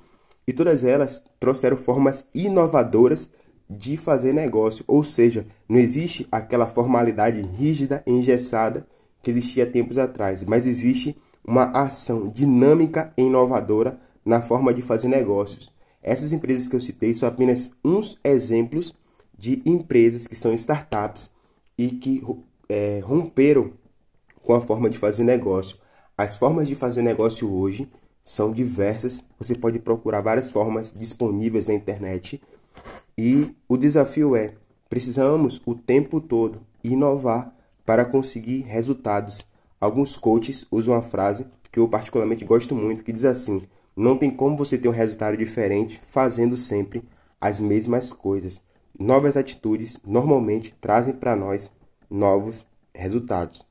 e 0.47 0.53
todas 0.53 0.83
elas 0.83 1.23
trouxeram 1.39 1.75
formas 1.75 2.27
inovadoras 2.31 3.27
de 3.67 3.97
fazer 3.97 4.31
negócio, 4.31 4.85
ou 4.87 5.03
seja, 5.03 5.47
não 5.67 5.79
existe 5.79 6.27
aquela 6.31 6.67
formalidade 6.67 7.41
rígida 7.41 8.03
e 8.05 8.11
engessada 8.11 8.85
que 9.25 9.31
existia 9.31 9.65
tempos 9.65 9.97
atrás, 9.97 10.43
mas 10.43 10.67
existe 10.67 11.17
uma 11.43 11.63
ação 11.71 12.29
dinâmica 12.29 13.11
e 13.17 13.23
inovadora 13.23 13.99
na 14.23 14.39
forma 14.39 14.71
de 14.71 14.83
fazer 14.83 15.07
negócios. 15.07 15.71
Essas 16.03 16.31
empresas 16.31 16.67
que 16.67 16.75
eu 16.75 16.79
citei 16.79 17.11
são 17.11 17.27
apenas 17.27 17.71
uns 17.83 18.19
exemplos 18.23 18.93
de 19.35 19.63
empresas 19.65 20.27
que 20.27 20.35
são 20.35 20.53
startups 20.53 21.31
e 21.75 21.89
que 21.89 22.23
é, 22.69 22.99
romperam 23.03 23.71
com 24.43 24.53
a 24.53 24.61
forma 24.61 24.91
de 24.91 24.97
fazer 24.99 25.23
negócio. 25.23 25.77
As 26.15 26.35
formas 26.35 26.67
de 26.67 26.75
fazer 26.75 27.01
negócio 27.01 27.51
hoje 27.51 27.91
são 28.23 28.51
diversas, 28.51 29.23
você 29.39 29.55
pode 29.55 29.79
procurar 29.79 30.21
várias 30.21 30.51
formas 30.51 30.93
disponíveis 30.93 31.65
na 31.65 31.73
internet 31.73 32.39
e 33.17 33.55
o 33.67 33.75
desafio 33.75 34.35
é: 34.35 34.53
precisamos 34.87 35.59
o 35.65 35.73
tempo 35.73 36.21
todo 36.21 36.61
inovar 36.83 37.54
para 37.85 38.05
conseguir 38.05 38.61
resultados. 38.61 39.45
Alguns 39.79 40.15
coaches 40.15 40.65
usam 40.71 40.93
uma 40.93 41.03
frase 41.03 41.45
que 41.71 41.79
eu 41.79 41.87
particularmente 41.87 42.45
gosto 42.45 42.73
muito 42.73 43.03
que 43.03 43.13
diz 43.13 43.25
assim: 43.25 43.63
não 43.95 44.17
tem 44.17 44.29
como 44.29 44.57
você 44.57 44.77
ter 44.77 44.87
um 44.87 44.91
resultado 44.91 45.37
diferente 45.37 46.01
fazendo 46.07 46.57
sempre 46.57 47.03
as 47.39 47.59
mesmas 47.59 48.11
coisas. 48.11 48.61
Novas 48.97 49.37
atitudes 49.37 49.99
normalmente 50.05 50.73
trazem 50.81 51.13
para 51.13 51.35
nós 51.35 51.71
novos 52.09 52.65
resultados. 52.93 53.63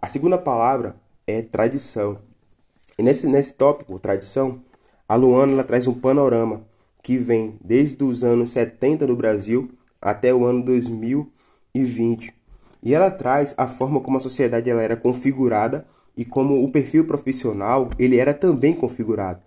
A 0.00 0.08
segunda 0.08 0.36
palavra 0.36 0.96
é 1.26 1.42
tradição. 1.42 2.18
E 2.98 3.02
nesse, 3.02 3.26
nesse 3.28 3.54
tópico, 3.54 3.98
tradição, 3.98 4.60
a 5.08 5.14
Luana 5.14 5.52
ela 5.52 5.64
traz 5.64 5.86
um 5.86 5.94
panorama 5.94 6.66
que 7.02 7.16
vem 7.16 7.56
desde 7.64 8.02
os 8.04 8.22
anos 8.22 8.50
70 8.50 9.06
no 9.06 9.16
Brasil 9.16 9.70
até 10.00 10.34
o 10.34 10.44
ano 10.44 10.64
2020. 10.64 12.37
E 12.82 12.94
ela 12.94 13.10
traz 13.10 13.54
a 13.56 13.66
forma 13.66 14.00
como 14.00 14.16
a 14.16 14.20
sociedade 14.20 14.70
ela 14.70 14.82
era 14.82 14.96
configurada 14.96 15.86
e 16.16 16.24
como 16.24 16.64
o 16.64 16.70
perfil 16.70 17.04
profissional 17.06 17.90
ele 17.98 18.18
era 18.18 18.34
também 18.34 18.74
configurado. 18.74 19.40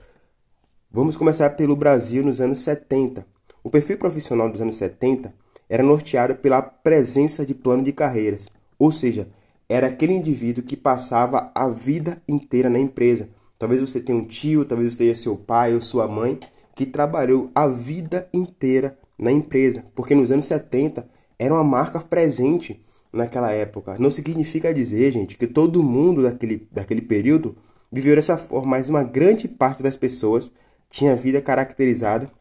Vamos 0.89 1.15
começar 1.15 1.51
pelo 1.51 1.75
Brasil 1.75 2.23
nos 2.23 2.41
anos 2.41 2.59
70. 2.59 3.25
O 3.63 3.69
perfil 3.69 3.97
profissional 3.97 4.49
dos 4.49 4.61
anos 4.61 4.75
70 4.75 5.33
era 5.69 5.83
norteado 5.83 6.35
pela 6.35 6.61
presença 6.61 7.45
de 7.45 7.53
plano 7.53 7.83
de 7.83 7.93
carreiras, 7.93 8.49
ou 8.77 8.91
seja, 8.91 9.29
era 9.69 9.87
aquele 9.87 10.11
indivíduo 10.11 10.63
que 10.63 10.75
passava 10.75 11.49
a 11.55 11.69
vida 11.69 12.21
inteira 12.27 12.69
na 12.69 12.77
empresa. 12.77 13.29
Talvez 13.57 13.79
você 13.79 14.01
tenha 14.01 14.17
um 14.17 14.25
tio, 14.25 14.65
talvez 14.65 14.93
você 14.93 14.97
tenha 14.97 15.15
seu 15.15 15.37
pai 15.37 15.73
ou 15.73 15.79
sua 15.79 16.07
mãe 16.09 16.37
que 16.75 16.85
trabalhou 16.85 17.49
a 17.55 17.67
vida 17.67 18.27
inteira 18.33 18.97
na 19.17 19.31
empresa, 19.31 19.85
porque 19.95 20.15
nos 20.15 20.31
anos 20.31 20.45
70 20.45 21.07
era 21.39 21.53
uma 21.53 21.63
marca 21.63 22.01
presente 22.01 22.81
naquela 23.11 23.51
época. 23.51 23.97
Não 23.99 24.09
significa 24.09 24.73
dizer, 24.73 25.11
gente, 25.11 25.37
que 25.37 25.47
todo 25.47 25.83
mundo 25.83 26.23
daquele, 26.23 26.67
daquele 26.71 27.01
período 27.01 27.55
viveu 27.91 28.15
dessa 28.15 28.37
forma, 28.37 28.71
mas 28.71 28.89
uma 28.89 29.03
grande 29.03 29.47
parte 29.47 29.83
das 29.83 29.97
pessoas 29.97 30.51
tinha 30.89 31.13
a 31.13 31.15
vida 31.15 31.41
caracterizada 31.41 32.31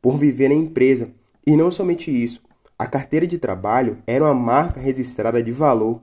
por 0.00 0.16
viver 0.16 0.48
na 0.48 0.54
empresa. 0.54 1.10
E 1.46 1.56
não 1.56 1.70
somente 1.70 2.10
isso, 2.10 2.42
a 2.78 2.86
carteira 2.86 3.26
de 3.26 3.38
trabalho 3.38 3.98
era 4.06 4.24
uma 4.24 4.34
marca 4.34 4.80
registrada 4.80 5.42
de 5.42 5.50
valor 5.50 6.00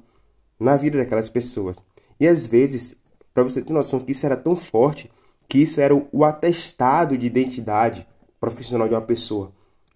na 0.59 0.75
vida 0.75 0.97
daquelas 0.97 1.29
pessoas. 1.29 1.77
E 2.19 2.27
às 2.27 2.45
vezes, 2.45 2.95
para 3.33 3.43
você 3.43 3.61
ter 3.61 3.71
noção 3.71 3.99
que 3.99 4.11
isso 4.11 4.25
era 4.25 4.35
tão 4.35 4.55
forte, 4.55 5.09
que 5.47 5.59
isso 5.59 5.79
era 5.81 5.95
o 5.95 6.23
atestado 6.23 7.17
de 7.17 7.25
identidade 7.25 8.05
profissional 8.39 8.87
de 8.87 8.93
uma 8.93 9.01
pessoa. 9.01 9.51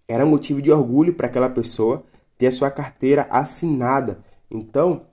Era 0.07 0.25
motivo 0.25 0.61
de 0.61 0.71
orgulho 0.71 1.13
para 1.13 1.27
aquela 1.27 1.49
pessoa 1.49 2.03
ter 2.37 2.47
a 2.47 2.51
sua 2.51 2.71
carteira 2.71 3.27
assinada. 3.29 4.23
Então, 4.49 5.05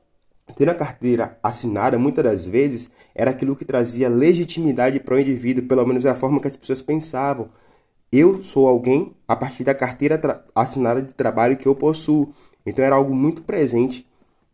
ter 0.57 0.69
a 0.69 0.75
carteira 0.75 1.39
assinada, 1.43 1.99
muitas 1.99 2.25
das 2.25 2.47
vezes, 2.47 2.91
era 3.15 3.31
aquilo 3.31 3.57
que 3.57 3.65
trazia 3.65 4.09
legitimidade 4.09 5.01
para 5.01 5.15
o 5.15 5.21
indivíduo, 5.21 5.67
pelo 5.67 5.87
menos 5.87 6.05
da 6.05 6.15
forma 6.15 6.41
que 6.41 6.49
as 6.49 6.57
pessoas 6.57 6.83
pensavam. 6.83 7.49
Eu 8.13 8.43
sou 8.43 8.67
alguém 8.67 9.15
a 9.27 9.37
partir 9.37 9.65
da 9.65 9.75
carteira 9.75 10.45
assinada 10.55 11.01
de 11.01 11.15
trabalho 11.15 11.57
que 11.57 11.67
eu 11.69 11.75
possuo. 11.75 12.35
Então 12.67 12.85
era 12.85 12.97
algo 12.97 13.15
muito 13.15 13.43
presente 13.43 14.07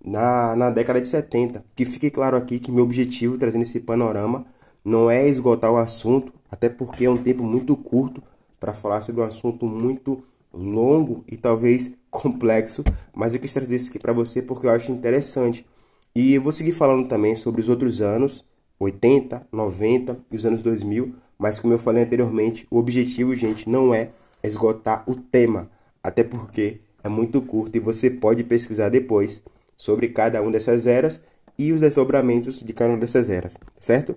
na, 0.04 0.54
na 0.54 0.70
década 0.70 1.00
de 1.00 1.08
70. 1.08 1.64
Que 1.74 1.84
fique 1.84 2.10
claro 2.10 2.36
aqui 2.36 2.58
que 2.58 2.70
meu 2.70 2.84
objetivo, 2.84 3.38
trazendo 3.38 3.62
esse 3.62 3.80
panorama, 3.80 4.44
não 4.84 5.10
é 5.10 5.26
esgotar 5.26 5.72
o 5.72 5.78
assunto, 5.78 6.32
até 6.50 6.68
porque 6.68 7.06
é 7.06 7.10
um 7.10 7.16
tempo 7.16 7.42
muito 7.42 7.74
curto 7.76 8.22
para 8.60 8.74
falar 8.74 9.00
sobre 9.00 9.22
um 9.22 9.24
assunto 9.24 9.66
muito 9.66 10.22
longo 10.56 11.24
e 11.30 11.36
talvez 11.36 11.94
complexo, 12.10 12.82
mas 13.14 13.34
eu 13.34 13.40
quis 13.40 13.52
trazer 13.52 13.76
isso 13.76 13.90
aqui 13.90 13.98
para 13.98 14.12
você 14.12 14.40
porque 14.40 14.66
eu 14.66 14.70
acho 14.70 14.90
interessante. 14.90 15.66
E 16.14 16.34
eu 16.34 16.40
vou 16.40 16.52
seguir 16.52 16.72
falando 16.72 17.08
também 17.08 17.36
sobre 17.36 17.60
os 17.60 17.68
outros 17.68 18.00
anos, 18.00 18.44
80, 18.80 19.46
90 19.52 20.18
e 20.30 20.36
os 20.36 20.46
anos 20.46 20.62
2000, 20.62 21.14
mas 21.38 21.58
como 21.58 21.74
eu 21.74 21.78
falei 21.78 22.04
anteriormente, 22.04 22.66
o 22.70 22.78
objetivo, 22.78 23.34
gente, 23.34 23.68
não 23.68 23.94
é 23.94 24.10
esgotar 24.42 25.04
o 25.06 25.14
tema, 25.14 25.70
até 26.02 26.24
porque 26.24 26.80
é 27.02 27.08
muito 27.08 27.40
curto 27.42 27.76
e 27.76 27.80
você 27.80 28.10
pode 28.10 28.42
pesquisar 28.44 28.88
depois 28.88 29.42
sobre 29.76 30.08
cada 30.08 30.40
uma 30.40 30.50
dessas 30.50 30.86
eras 30.86 31.22
e 31.58 31.72
os 31.72 31.80
desdobramentos 31.80 32.62
de 32.62 32.72
cada 32.72 32.90
uma 32.90 32.98
dessas 32.98 33.28
eras, 33.28 33.58
certo? 33.78 34.16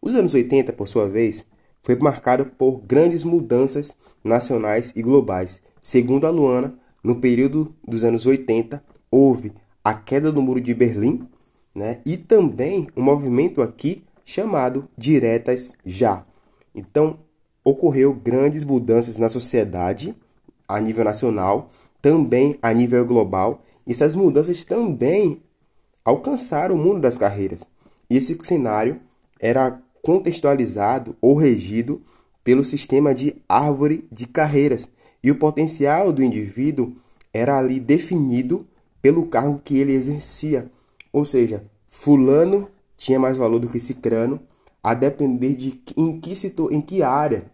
Os 0.00 0.14
anos 0.14 0.34
80, 0.34 0.72
por 0.72 0.86
sua 0.86 1.08
vez, 1.08 1.44
foi 1.86 1.94
marcado 1.94 2.46
por 2.46 2.80
grandes 2.80 3.22
mudanças 3.22 3.96
nacionais 4.24 4.92
e 4.96 5.00
globais. 5.00 5.62
Segundo 5.80 6.26
a 6.26 6.30
Luana, 6.30 6.74
no 7.00 7.20
período 7.20 7.72
dos 7.86 8.02
anos 8.02 8.26
80, 8.26 8.82
houve 9.08 9.52
a 9.84 9.94
queda 9.94 10.32
do 10.32 10.42
Muro 10.42 10.60
de 10.60 10.74
Berlim, 10.74 11.28
né? 11.72 12.00
E 12.04 12.16
também 12.16 12.88
um 12.96 13.02
movimento 13.04 13.62
aqui 13.62 14.02
chamado 14.24 14.88
Diretas 14.98 15.72
Já. 15.84 16.26
Então, 16.74 17.20
ocorreu 17.62 18.12
grandes 18.12 18.64
mudanças 18.64 19.16
na 19.16 19.28
sociedade 19.28 20.12
a 20.66 20.80
nível 20.80 21.04
nacional, 21.04 21.70
também 22.02 22.58
a 22.60 22.72
nível 22.72 23.06
global, 23.06 23.62
e 23.86 23.92
essas 23.92 24.16
mudanças 24.16 24.64
também 24.64 25.40
alcançaram 26.04 26.74
o 26.74 26.78
mundo 26.78 26.98
das 26.98 27.16
carreiras. 27.16 27.64
E 28.10 28.16
esse 28.16 28.36
cenário 28.42 29.00
era 29.38 29.80
contextualizado 30.06 31.16
ou 31.20 31.34
regido 31.34 32.00
pelo 32.44 32.62
sistema 32.62 33.12
de 33.12 33.34
árvore 33.48 34.06
de 34.12 34.24
carreiras, 34.24 34.88
e 35.20 35.32
o 35.32 35.34
potencial 35.34 36.12
do 36.12 36.22
indivíduo 36.22 36.94
era 37.34 37.58
ali 37.58 37.80
definido 37.80 38.64
pelo 39.02 39.26
cargo 39.26 39.60
que 39.64 39.76
ele 39.76 39.92
exercia. 39.92 40.70
Ou 41.12 41.24
seja, 41.24 41.64
fulano 41.90 42.68
tinha 42.96 43.18
mais 43.18 43.36
valor 43.36 43.58
do 43.58 43.68
que 43.68 43.80
cicrano, 43.80 44.38
a 44.80 44.94
depender 44.94 45.54
de 45.54 45.82
em 45.96 46.20
que, 46.20 46.36
situ... 46.36 46.72
em 46.72 46.80
que 46.80 47.02
área 47.02 47.50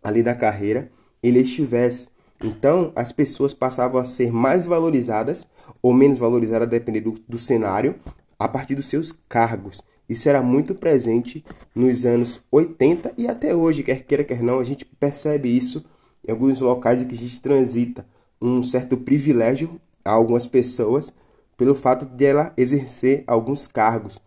ali 0.00 0.22
da 0.22 0.36
carreira 0.36 0.92
ele 1.20 1.40
estivesse. 1.40 2.06
Então, 2.40 2.92
as 2.94 3.10
pessoas 3.10 3.52
passavam 3.52 4.00
a 4.00 4.04
ser 4.04 4.30
mais 4.30 4.64
valorizadas 4.64 5.44
ou 5.82 5.92
menos 5.92 6.20
valorizadas, 6.20 6.68
a 6.68 6.70
depender 6.70 7.00
do, 7.00 7.14
do 7.28 7.36
cenário, 7.36 7.96
a 8.38 8.46
partir 8.46 8.76
dos 8.76 8.86
seus 8.86 9.10
cargos. 9.28 9.82
Isso 10.10 10.28
era 10.28 10.42
muito 10.42 10.74
presente 10.74 11.44
nos 11.72 12.04
anos 12.04 12.42
80 12.50 13.14
e 13.16 13.28
até 13.28 13.54
hoje, 13.54 13.84
quer 13.84 14.02
queira, 14.02 14.24
quer 14.24 14.42
não, 14.42 14.58
a 14.58 14.64
gente 14.64 14.84
percebe 14.84 15.56
isso 15.56 15.84
em 16.26 16.32
alguns 16.32 16.60
locais 16.60 17.00
em 17.00 17.06
que 17.06 17.14
a 17.14 17.16
gente 17.16 17.40
transita 17.40 18.04
um 18.42 18.60
certo 18.60 18.96
privilégio 18.96 19.80
a 20.04 20.10
algumas 20.10 20.48
pessoas 20.48 21.14
pelo 21.56 21.76
fato 21.76 22.04
de 22.06 22.24
ela 22.24 22.52
exercer 22.56 23.22
alguns 23.24 23.68
cargos. 23.68 24.20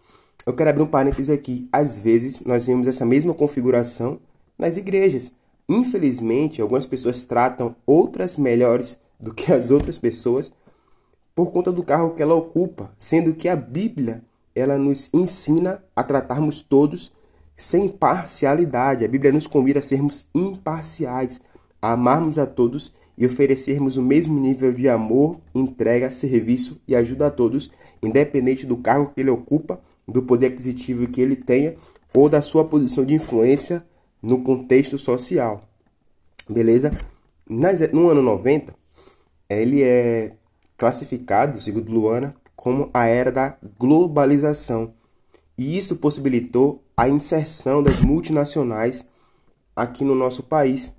Eu 0.46 0.54
quero 0.54 0.70
abrir 0.70 0.84
um 0.84 0.88
parênteses 0.88 1.30
aqui. 1.30 1.68
Às 1.70 2.00
vezes 2.00 2.40
nós 2.46 2.66
vemos 2.66 2.88
essa 2.88 3.06
mesma 3.06 3.34
configuração 3.34 4.22
nas 4.58 4.78
igrejas. 4.78 5.34
Infelizmente, 5.68 6.62
algumas 6.62 6.86
pessoas 6.86 7.26
tratam 7.26 7.76
outras 7.86 8.38
melhores 8.38 8.98
do 9.20 9.34
que 9.34 9.52
as 9.52 9.70
outras 9.70 10.00
pessoas 10.00 10.54
por 11.36 11.52
conta 11.52 11.74
do 11.74 11.84
cargo 11.84 12.14
que 12.14 12.22
ela 12.22 12.36
ocupa, 12.36 12.90
sendo 12.98 13.34
que 13.34 13.50
a 13.50 13.56
Bíblia 13.58 14.24
ela 14.56 14.78
nos 14.78 15.10
ensina 15.14 15.84
a 15.96 16.04
tratarmos 16.04 16.62
todos 16.62 17.12
sem 17.56 17.88
parcialidade. 17.88 19.06
A 19.06 19.08
Bíblia 19.08 19.32
nos 19.32 19.48
convida 19.48 19.80
a 19.80 19.82
sermos 19.82 20.26
imparciais, 20.34 21.42
a 21.82 21.94
amarmos 21.94 22.38
a 22.38 22.46
todos 22.46 22.94
e 23.18 23.26
oferecermos 23.26 23.98
o 23.98 24.02
mesmo 24.02 24.40
nível 24.40 24.74
de 24.74 24.90
amor, 24.90 25.40
entrega, 25.54 26.10
serviço 26.10 26.82
e 26.88 26.96
ajuda 26.96 27.28
a 27.28 27.32
todos, 27.32 27.72
independente 28.02 28.66
do 28.66 28.78
cargo 28.78 29.12
que 29.14 29.22
ele 29.22 29.30
ocupa, 29.30 29.80
do 30.08 30.24
poder 30.24 30.48
aquisitivo 30.48 31.08
que 31.08 31.22
ele 31.22 31.36
tenha 31.36 31.76
ou 32.14 32.28
da 32.28 32.42
sua 32.42 32.66
posição 32.66 33.06
de 33.06 33.14
influência 33.14 33.86
no 34.22 34.44
contexto 34.44 34.98
social. 34.98 35.68
Beleza? 36.50 36.92
No 37.48 38.10
ano 38.10 38.22
90, 38.22 38.74
ele 39.50 39.84
é 39.84 40.34
classificado, 40.78 41.62
segundo 41.62 41.92
Luana, 41.92 42.36
como 42.56 42.90
a 42.94 43.06
era 43.06 43.32
da 43.32 43.58
globalização. 43.78 44.94
E 45.58 45.78
isso 45.78 45.98
possibilitou 45.98 46.84
a 46.96 47.08
inserção 47.08 47.84
das 47.84 48.00
multinacionais 48.00 49.06
aqui 49.76 50.04
no 50.04 50.16
nosso 50.16 50.44
país. 50.44 50.94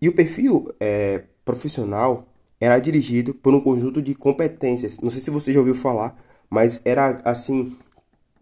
E 0.00 0.08
o 0.08 0.14
perfil 0.14 0.72
é, 0.80 1.24
profissional 1.44 2.26
era 2.60 2.78
dirigido 2.78 3.34
por 3.34 3.54
um 3.54 3.60
conjunto 3.60 4.00
de 4.00 4.14
competências. 4.14 4.98
Não 5.00 5.10
sei 5.10 5.20
se 5.20 5.30
você 5.30 5.52
já 5.52 5.58
ouviu 5.58 5.74
falar, 5.74 6.16
mas 6.48 6.80
era 6.84 7.20
assim, 7.24 7.76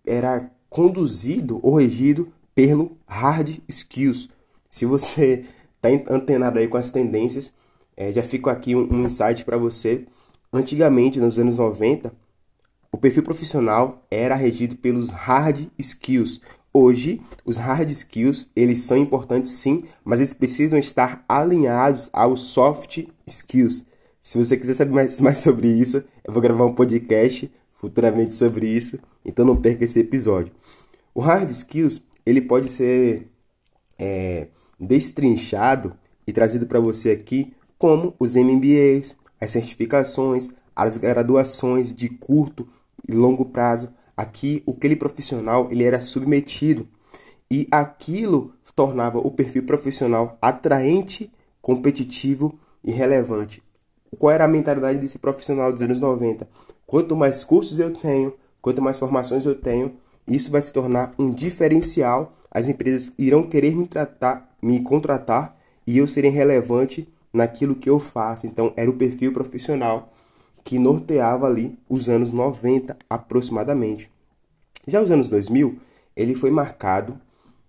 era 0.06 0.50
conduzido 0.68 1.58
ou 1.62 1.76
regido 1.76 2.28
pelo 2.54 2.96
hard 3.06 3.58
skills. 3.68 4.28
Se 4.68 4.84
você 4.84 5.46
está 5.82 6.12
antenado 6.14 6.58
aí 6.58 6.68
com 6.68 6.76
as 6.76 6.90
tendências, 6.90 7.52
é, 7.96 8.12
já 8.12 8.22
fico 8.22 8.50
aqui 8.50 8.74
um, 8.74 8.92
um 8.92 9.06
insight 9.06 9.44
para 9.44 9.56
você. 9.56 10.06
Antigamente, 10.52 11.20
nos 11.20 11.38
anos 11.38 11.58
90, 11.58 12.12
o 12.92 12.98
perfil 12.98 13.22
profissional 13.22 14.04
era 14.10 14.34
regido 14.34 14.76
pelos 14.76 15.10
hard 15.10 15.68
skills, 15.78 16.40
Hoje, 16.72 17.20
os 17.44 17.56
hard 17.56 17.90
skills, 17.90 18.48
eles 18.54 18.82
são 18.82 18.96
importantes 18.96 19.50
sim, 19.50 19.84
mas 20.04 20.20
eles 20.20 20.32
precisam 20.32 20.78
estar 20.78 21.24
alinhados 21.28 22.08
aos 22.12 22.42
soft 22.42 23.08
skills. 23.26 23.84
Se 24.22 24.38
você 24.38 24.56
quiser 24.56 24.74
saber 24.74 24.92
mais, 24.92 25.18
mais 25.20 25.40
sobre 25.40 25.66
isso, 25.66 26.04
eu 26.22 26.32
vou 26.32 26.40
gravar 26.40 26.64
um 26.64 26.74
podcast 26.74 27.50
futuramente 27.74 28.36
sobre 28.36 28.68
isso, 28.68 29.00
então 29.24 29.44
não 29.44 29.56
perca 29.56 29.82
esse 29.82 29.98
episódio. 29.98 30.52
O 31.12 31.20
hard 31.20 31.50
skills, 31.50 32.02
ele 32.24 32.40
pode 32.40 32.70
ser 32.70 33.26
é, 33.98 34.46
destrinchado 34.78 35.96
e 36.24 36.32
trazido 36.32 36.66
para 36.66 36.78
você 36.78 37.10
aqui 37.10 37.52
como 37.76 38.14
os 38.16 38.36
MBAs, 38.36 39.16
as 39.40 39.50
certificações, 39.50 40.52
as 40.76 40.96
graduações 40.96 41.92
de 41.92 42.08
curto 42.08 42.68
e 43.08 43.12
longo 43.12 43.46
prazo, 43.46 43.90
Aqui, 44.20 44.62
aquele 44.68 44.96
profissional 44.96 45.68
ele 45.70 45.82
era 45.82 45.98
submetido 46.02 46.86
e 47.50 47.66
aquilo 47.70 48.52
tornava 48.76 49.16
o 49.18 49.30
perfil 49.30 49.62
profissional 49.62 50.36
atraente, 50.42 51.32
competitivo 51.62 52.58
e 52.84 52.90
relevante. 52.90 53.62
Qual 54.18 54.30
era 54.30 54.44
a 54.44 54.48
mentalidade 54.48 54.98
desse 54.98 55.18
profissional 55.18 55.72
dos 55.72 55.80
anos 55.80 56.00
90? 56.00 56.46
Quanto 56.86 57.16
mais 57.16 57.42
cursos 57.44 57.78
eu 57.78 57.94
tenho, 57.94 58.34
quanto 58.60 58.82
mais 58.82 58.98
formações 58.98 59.46
eu 59.46 59.54
tenho, 59.54 59.94
isso 60.28 60.50
vai 60.50 60.60
se 60.60 60.70
tornar 60.70 61.14
um 61.18 61.30
diferencial. 61.30 62.34
As 62.50 62.68
empresas 62.68 63.14
irão 63.16 63.48
querer 63.48 63.74
me 63.74 63.88
tratar, 63.88 64.54
me 64.60 64.82
contratar 64.82 65.56
e 65.86 65.96
eu 65.96 66.06
serei 66.06 66.30
relevante 66.30 67.08
naquilo 67.32 67.74
que 67.74 67.88
eu 67.88 67.98
faço. 67.98 68.46
Então, 68.46 68.74
era 68.76 68.90
o 68.90 68.98
perfil 68.98 69.32
profissional 69.32 70.12
que 70.64 70.78
norteava 70.78 71.46
ali 71.46 71.78
os 71.88 72.08
anos 72.08 72.30
90 72.30 72.96
aproximadamente. 73.08 74.10
Já 74.86 75.00
os 75.00 75.10
anos 75.10 75.28
2000, 75.28 75.78
ele 76.16 76.34
foi 76.34 76.50
marcado 76.50 77.18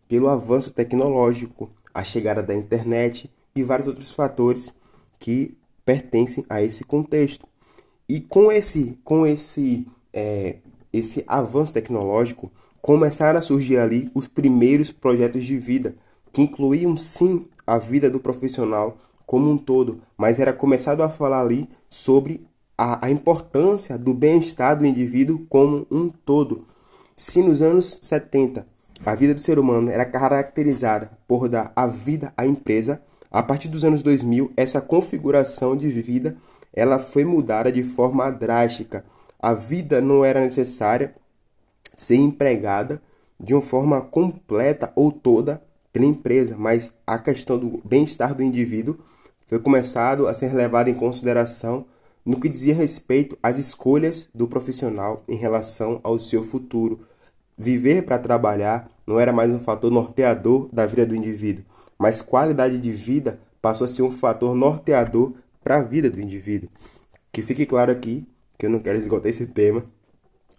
pelo 0.07 0.27
avanço 0.27 0.71
tecnológico, 0.71 1.69
a 1.93 2.03
chegada 2.03 2.41
da 2.41 2.53
internet 2.53 3.29
e 3.55 3.63
vários 3.63 3.87
outros 3.87 4.13
fatores 4.13 4.73
que 5.19 5.57
pertencem 5.85 6.45
a 6.49 6.61
esse 6.61 6.83
contexto. 6.83 7.47
E 8.07 8.19
com 8.19 8.51
esse, 8.51 8.97
com 9.03 9.25
esse, 9.25 9.87
é, 10.13 10.57
esse 10.91 11.23
avanço 11.27 11.73
tecnológico, 11.73 12.51
começaram 12.81 13.39
a 13.39 13.43
surgir 13.43 13.77
ali 13.77 14.09
os 14.13 14.27
primeiros 14.27 14.91
projetos 14.91 15.45
de 15.45 15.57
vida, 15.57 15.95
que 16.31 16.41
incluíam 16.41 16.97
sim 16.97 17.45
a 17.65 17.77
vida 17.77 18.09
do 18.09 18.19
profissional 18.19 18.97
como 19.25 19.49
um 19.49 19.57
todo, 19.57 20.01
mas 20.17 20.39
era 20.39 20.51
começado 20.51 21.01
a 21.03 21.09
falar 21.09 21.41
ali 21.41 21.69
sobre 21.89 22.45
a, 22.77 23.05
a 23.05 23.09
importância 23.09 23.97
do 23.97 24.13
bem-estar 24.13 24.77
do 24.77 24.85
indivíduo 24.85 25.45
como 25.49 25.85
um 25.89 26.09
todo. 26.09 26.65
Se 27.15 27.41
nos 27.41 27.61
anos 27.61 27.99
70 28.01 28.65
a 29.05 29.15
vida 29.15 29.33
do 29.33 29.43
ser 29.43 29.57
humano 29.57 29.89
era 29.89 30.05
caracterizada 30.05 31.11
por 31.27 31.49
dar 31.49 31.71
a 31.75 31.87
vida 31.87 32.31
à 32.37 32.45
empresa, 32.45 33.01
a 33.31 33.41
partir 33.41 33.67
dos 33.67 33.83
anos 33.83 34.03
2000 34.03 34.51
essa 34.55 34.79
configuração 34.79 35.75
de 35.75 35.87
vida 35.89 36.35
ela 36.73 36.99
foi 36.99 37.25
mudada 37.25 37.71
de 37.71 37.83
forma 37.83 38.29
drástica. 38.29 39.03
A 39.39 39.53
vida 39.53 40.01
não 40.01 40.23
era 40.23 40.39
necessária 40.39 41.15
ser 41.95 42.15
empregada 42.15 43.01
de 43.39 43.53
uma 43.53 43.61
forma 43.61 44.01
completa 44.01 44.91
ou 44.95 45.11
toda 45.11 45.61
pela 45.91 46.05
empresa, 46.05 46.55
mas 46.57 46.93
a 47.05 47.19
questão 47.19 47.57
do 47.57 47.81
bem-estar 47.83 48.33
do 48.33 48.43
indivíduo 48.43 48.97
foi 49.47 49.59
começado 49.59 50.27
a 50.27 50.33
ser 50.33 50.53
levado 50.53 50.89
em 50.89 50.93
consideração 50.93 51.85
no 52.25 52.39
que 52.39 52.49
dizia 52.49 52.73
respeito 52.73 53.37
às 53.41 53.57
escolhas 53.57 54.27
do 54.33 54.47
profissional 54.47 55.23
em 55.27 55.35
relação 55.35 55.99
ao 56.03 56.19
seu 56.19 56.43
futuro. 56.43 57.01
Viver 57.57 58.03
para 58.03 58.19
trabalhar 58.19 58.89
não 59.05 59.19
era 59.19 59.33
mais 59.33 59.51
um 59.51 59.59
fator 59.59 59.91
norteador 59.91 60.69
da 60.71 60.85
vida 60.85 61.05
do 61.05 61.15
indivíduo, 61.15 61.65
mas 61.97 62.21
qualidade 62.21 62.79
de 62.79 62.91
vida 62.91 63.39
passou 63.61 63.85
a 63.85 63.87
ser 63.87 64.01
um 64.01 64.11
fator 64.11 64.55
norteador 64.55 65.33
para 65.63 65.77
a 65.77 65.83
vida 65.83 66.09
do 66.09 66.19
indivíduo. 66.19 66.69
Que 67.31 67.41
fique 67.41 67.65
claro 67.65 67.91
aqui 67.91 68.25
que 68.57 68.65
eu 68.65 68.69
não 68.69 68.79
quero 68.79 68.99
esgotar 68.99 69.29
esse 69.29 69.47
tema, 69.47 69.85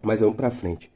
mas 0.03 0.21
vamos 0.21 0.37
para 0.37 0.51
frente. 0.51 0.93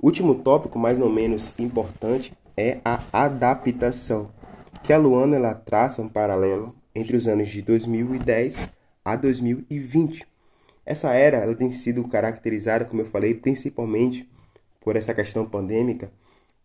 Último 0.00 0.36
tópico, 0.36 0.78
mais 0.78 1.00
ou 1.00 1.10
menos 1.10 1.54
importante, 1.58 2.32
é 2.56 2.78
a 2.84 3.00
adaptação, 3.12 4.30
que 4.82 4.92
a 4.92 4.98
Luana 4.98 5.36
ela 5.36 5.54
traça 5.54 6.02
um 6.02 6.08
paralelo 6.08 6.74
entre 6.94 7.16
os 7.16 7.26
anos 7.26 7.48
de 7.48 7.62
2010 7.62 8.77
a 9.12 9.16
2020. 9.16 10.26
Essa 10.84 11.12
era 11.12 11.38
ela 11.38 11.54
tem 11.54 11.70
sido 11.70 12.06
caracterizada, 12.08 12.84
como 12.84 13.02
eu 13.02 13.06
falei, 13.06 13.34
principalmente 13.34 14.28
por 14.80 14.96
essa 14.96 15.14
questão 15.14 15.48
pandêmica, 15.48 16.10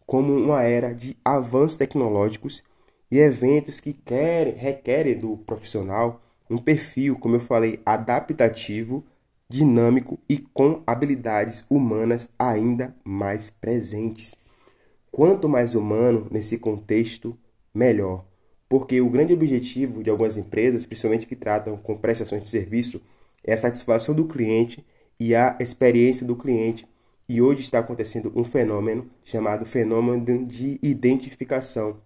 como 0.05 0.33
uma 0.33 0.63
era 0.63 0.93
de 0.93 1.17
avanços 1.23 1.77
tecnológicos 1.77 2.63
e 3.09 3.19
eventos 3.19 3.79
que 3.79 3.93
querem, 3.93 4.55
requerem 4.55 5.17
do 5.17 5.37
profissional 5.37 6.21
um 6.49 6.57
perfil, 6.57 7.17
como 7.17 7.35
eu 7.35 7.39
falei, 7.39 7.79
adaptativo, 7.85 9.05
dinâmico 9.49 10.19
e 10.27 10.37
com 10.37 10.83
habilidades 10.85 11.65
humanas 11.69 12.29
ainda 12.37 12.95
mais 13.03 13.49
presentes. 13.49 14.35
Quanto 15.11 15.47
mais 15.47 15.75
humano 15.75 16.27
nesse 16.31 16.57
contexto, 16.57 17.37
melhor. 17.73 18.25
Porque 18.73 18.99
o 18.99 19.07
grande 19.07 19.31
objetivo 19.31 20.01
de 20.01 20.09
algumas 20.09 20.35
empresas, 20.35 20.83
principalmente 20.83 21.27
que 21.27 21.35
tratam 21.35 21.77
com 21.77 21.95
prestações 21.95 22.41
de 22.41 22.49
serviço, 22.49 22.99
é 23.43 23.53
a 23.53 23.57
satisfação 23.57 24.15
do 24.15 24.27
cliente 24.27 24.83
e 25.19 25.35
a 25.35 25.55
experiência 25.59 26.25
do 26.25 26.35
cliente. 26.35 26.87
E 27.29 27.39
hoje 27.39 27.61
está 27.61 27.77
acontecendo 27.77 28.33
um 28.35 28.43
fenômeno 28.43 29.07
chamado 29.23 29.63
fenômeno 29.63 30.47
de 30.47 30.79
identificação. 30.81 32.01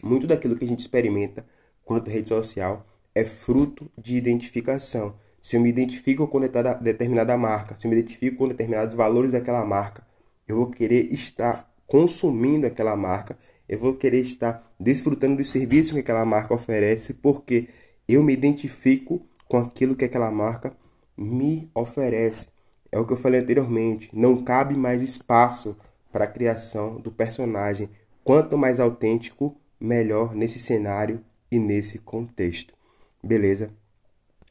Muito 0.00 0.28
daquilo 0.28 0.54
que 0.54 0.64
a 0.64 0.68
gente 0.68 0.78
experimenta 0.78 1.44
quanto 1.84 2.08
rede 2.08 2.28
social 2.28 2.86
é 3.12 3.24
fruto 3.24 3.90
de 3.98 4.16
identificação. 4.16 5.16
Se 5.42 5.56
eu 5.56 5.60
me 5.60 5.70
identifico 5.70 6.28
com 6.28 6.38
determinada 6.80 7.36
marca, 7.36 7.74
se 7.76 7.84
eu 7.84 7.90
me 7.90 7.98
identifico 7.98 8.36
com 8.36 8.46
determinados 8.46 8.94
valores 8.94 9.32
daquela 9.32 9.64
marca, 9.64 10.06
eu 10.46 10.54
vou 10.54 10.70
querer 10.70 11.12
estar 11.12 11.68
consumindo 11.84 12.64
aquela 12.64 12.94
marca, 12.94 13.36
eu 13.68 13.78
vou 13.78 13.94
querer 13.94 14.20
estar 14.20 14.62
desfrutando 14.78 15.36
do 15.36 15.44
serviço 15.44 15.94
que 15.94 16.00
aquela 16.00 16.24
marca 16.24 16.54
oferece, 16.54 17.14
porque 17.14 17.68
eu 18.08 18.22
me 18.22 18.32
identifico 18.32 19.26
com 19.48 19.58
aquilo 19.58 19.96
que 19.96 20.04
aquela 20.04 20.30
marca 20.30 20.72
me 21.16 21.70
oferece. 21.74 22.48
É 22.90 22.98
o 22.98 23.06
que 23.06 23.12
eu 23.12 23.16
falei 23.16 23.40
anteriormente, 23.40 24.08
não 24.12 24.42
cabe 24.42 24.76
mais 24.76 25.02
espaço 25.02 25.76
para 26.12 26.24
a 26.24 26.28
criação 26.28 27.00
do 27.00 27.10
personagem. 27.10 27.90
Quanto 28.24 28.56
mais 28.56 28.80
autêntico, 28.80 29.56
melhor 29.78 30.34
nesse 30.34 30.58
cenário 30.58 31.20
e 31.50 31.58
nesse 31.58 31.98
contexto. 31.98 32.74
Beleza? 33.22 33.70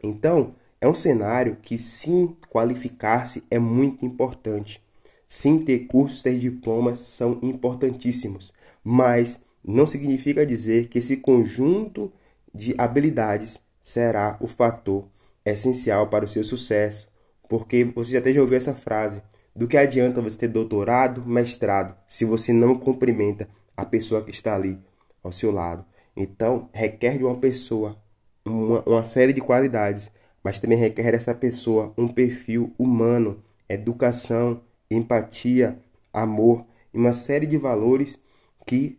Então, 0.03 0.55
é 0.79 0.87
um 0.87 0.93
cenário 0.93 1.57
que 1.61 1.77
sim 1.79 2.35
qualificar-se 2.49 3.43
é 3.49 3.57
muito 3.57 4.05
importante. 4.05 4.84
Sim 5.35 5.65
ter 5.65 5.79
cursos, 5.79 6.23
ter 6.23 6.39
diplomas 6.39 6.97
são 6.97 7.39
importantíssimos, 7.41 8.53
mas 8.81 9.43
não 9.61 9.85
significa 9.85 10.45
dizer 10.45 10.87
que 10.87 10.99
esse 10.99 11.17
conjunto 11.17 12.09
de 12.53 12.73
habilidades 12.77 13.59
será 13.83 14.37
o 14.39 14.47
fator 14.47 15.09
essencial 15.43 16.07
para 16.07 16.23
o 16.23 16.27
seu 16.27 16.41
sucesso, 16.41 17.09
porque 17.49 17.83
você 17.83 18.15
até 18.15 18.31
já 18.31 18.39
ouviu 18.39 18.55
essa 18.55 18.73
frase: 18.73 19.21
do 19.53 19.67
que 19.67 19.75
adianta 19.75 20.21
você 20.21 20.37
ter 20.37 20.47
doutorado, 20.47 21.25
mestrado, 21.25 21.97
se 22.07 22.23
você 22.23 22.53
não 22.53 22.73
cumprimenta 22.79 23.45
a 23.75 23.85
pessoa 23.85 24.23
que 24.23 24.31
está 24.31 24.55
ali 24.55 24.79
ao 25.21 25.33
seu 25.33 25.51
lado? 25.51 25.85
Então, 26.15 26.69
requer 26.71 27.17
de 27.17 27.25
uma 27.25 27.35
pessoa 27.35 28.01
uma, 28.45 28.81
uma 28.83 29.03
série 29.03 29.33
de 29.33 29.41
qualidades, 29.41 30.13
mas 30.41 30.61
também 30.61 30.77
requer 30.77 31.11
dessa 31.11 31.35
pessoa 31.35 31.93
um 31.97 32.07
perfil 32.07 32.73
humano, 32.79 33.43
educação, 33.67 34.61
empatia, 34.89 35.79
amor 36.13 36.65
e 36.93 36.97
uma 36.97 37.13
série 37.13 37.45
de 37.45 37.57
valores 37.57 38.19
que 38.65 38.97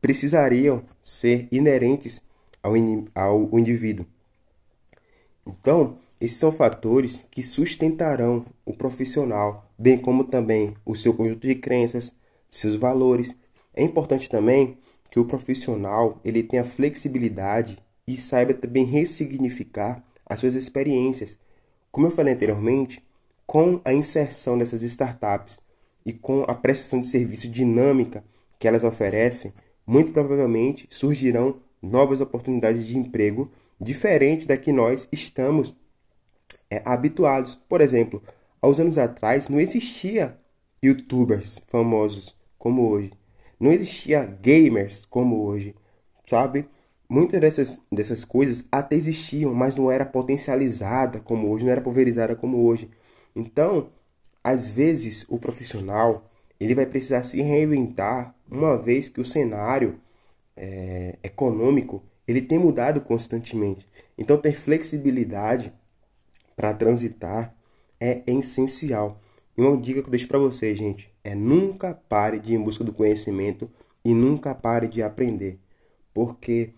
precisariam 0.00 0.82
ser 1.02 1.48
inerentes 1.50 2.22
ao, 2.62 2.74
ao 3.14 3.58
indivíduo. 3.58 4.06
Então, 5.46 5.96
esses 6.20 6.36
são 6.36 6.50
fatores 6.50 7.24
que 7.30 7.42
sustentarão 7.42 8.44
o 8.64 8.74
profissional, 8.74 9.70
bem 9.78 9.96
como 9.96 10.24
também 10.24 10.74
o 10.84 10.94
seu 10.94 11.14
conjunto 11.14 11.46
de 11.46 11.54
crenças, 11.54 12.12
seus 12.50 12.74
valores. 12.74 13.36
É 13.74 13.82
importante 13.82 14.28
também 14.28 14.76
que 15.10 15.20
o 15.20 15.24
profissional 15.24 16.20
ele 16.24 16.42
tenha 16.42 16.64
flexibilidade 16.64 17.78
e 18.06 18.16
saiba 18.16 18.52
também 18.52 18.84
ressignificar 18.84 20.04
as 20.26 20.40
suas 20.40 20.54
experiências. 20.54 21.38
Como 21.90 22.06
eu 22.06 22.10
falei 22.10 22.34
anteriormente, 22.34 23.02
com 23.48 23.80
a 23.82 23.94
inserção 23.94 24.58
dessas 24.58 24.82
startups 24.82 25.58
e 26.04 26.12
com 26.12 26.42
a 26.42 26.54
prestação 26.54 27.00
de 27.00 27.06
serviço 27.06 27.48
dinâmica 27.48 28.22
que 28.58 28.68
elas 28.68 28.84
oferecem, 28.84 29.54
muito 29.86 30.12
provavelmente 30.12 30.86
surgirão 30.90 31.56
novas 31.80 32.20
oportunidades 32.20 32.86
de 32.86 32.98
emprego 32.98 33.50
diferentes 33.80 34.46
da 34.46 34.58
que 34.58 34.70
nós 34.70 35.08
estamos 35.10 35.74
é, 36.70 36.82
habituados. 36.84 37.54
Por 37.66 37.80
exemplo, 37.80 38.22
há 38.60 38.68
uns 38.68 38.80
anos 38.80 38.98
atrás 38.98 39.48
não 39.48 39.58
existia 39.58 40.36
youtubers 40.84 41.62
famosos 41.68 42.36
como 42.58 42.86
hoje. 42.90 43.14
Não 43.58 43.72
existia 43.72 44.26
gamers 44.26 45.06
como 45.06 45.42
hoje, 45.42 45.74
sabe? 46.28 46.68
Muitas 47.08 47.40
dessas, 47.40 47.82
dessas 47.90 48.26
coisas 48.26 48.68
até 48.70 48.94
existiam, 48.94 49.54
mas 49.54 49.74
não 49.74 49.90
era 49.90 50.04
potencializada 50.04 51.18
como 51.18 51.50
hoje, 51.50 51.64
não 51.64 51.72
era 51.72 51.80
pulverizada 51.80 52.36
como 52.36 52.62
hoje. 52.66 52.90
Então, 53.38 53.90
às 54.42 54.68
vezes, 54.68 55.24
o 55.28 55.38
profissional 55.38 56.28
ele 56.58 56.74
vai 56.74 56.84
precisar 56.84 57.22
se 57.22 57.40
reinventar, 57.40 58.34
uma 58.50 58.76
vez 58.76 59.08
que 59.08 59.20
o 59.20 59.24
cenário 59.24 60.00
é, 60.56 61.16
econômico 61.22 62.02
ele 62.26 62.42
tem 62.42 62.58
mudado 62.58 63.00
constantemente. 63.00 63.86
Então, 64.18 64.36
ter 64.36 64.54
flexibilidade 64.54 65.72
para 66.56 66.74
transitar 66.74 67.54
é 68.00 68.22
essencial. 68.26 69.20
E 69.56 69.62
uma 69.62 69.76
dica 69.76 70.02
que 70.02 70.08
eu 70.08 70.10
deixo 70.10 70.26
para 70.26 70.38
vocês, 70.38 70.76
gente, 70.76 71.08
é 71.22 71.36
nunca 71.36 71.94
pare 71.94 72.40
de 72.40 72.52
ir 72.52 72.56
em 72.56 72.62
busca 72.62 72.82
do 72.82 72.92
conhecimento 72.92 73.70
e 74.04 74.12
nunca 74.14 74.52
pare 74.52 74.88
de 74.88 75.00
aprender. 75.00 75.60
Porque 76.12 76.70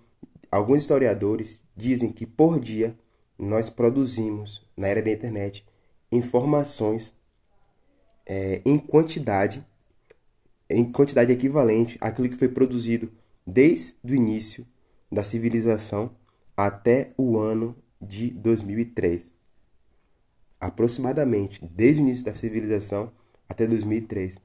alguns 0.53 0.83
historiadores 0.83 1.63
dizem 1.75 2.13
que 2.13 2.27
por 2.27 2.61
dia 2.61 2.95
nós 3.39 3.71
produzimos, 3.71 4.63
na 4.77 4.89
era 4.89 5.01
da 5.01 5.11
internet, 5.11 5.65
informações 6.11 7.13
é, 8.27 8.61
em 8.65 8.79
quantidade 8.79 9.65
em 10.69 10.85
quantidade 10.91 11.33
equivalente 11.33 11.99
àquilo 12.01 12.29
que 12.29 12.37
foi 12.37 12.49
produzido 12.49 13.11
desde 13.45 13.97
o 14.05 14.15
início 14.15 14.65
da 15.11 15.25
civilização 15.25 16.15
até 16.57 17.13
o 17.19 17.39
ano 17.39 17.75
de 18.01 18.31
2003. 18.31 19.35
Aproximadamente 20.61 21.65
desde 21.65 22.01
o 22.01 22.05
início 22.05 22.25
da 22.25 22.35
civilização 22.35 23.11
até 23.49 23.67
2003. 23.67 24.39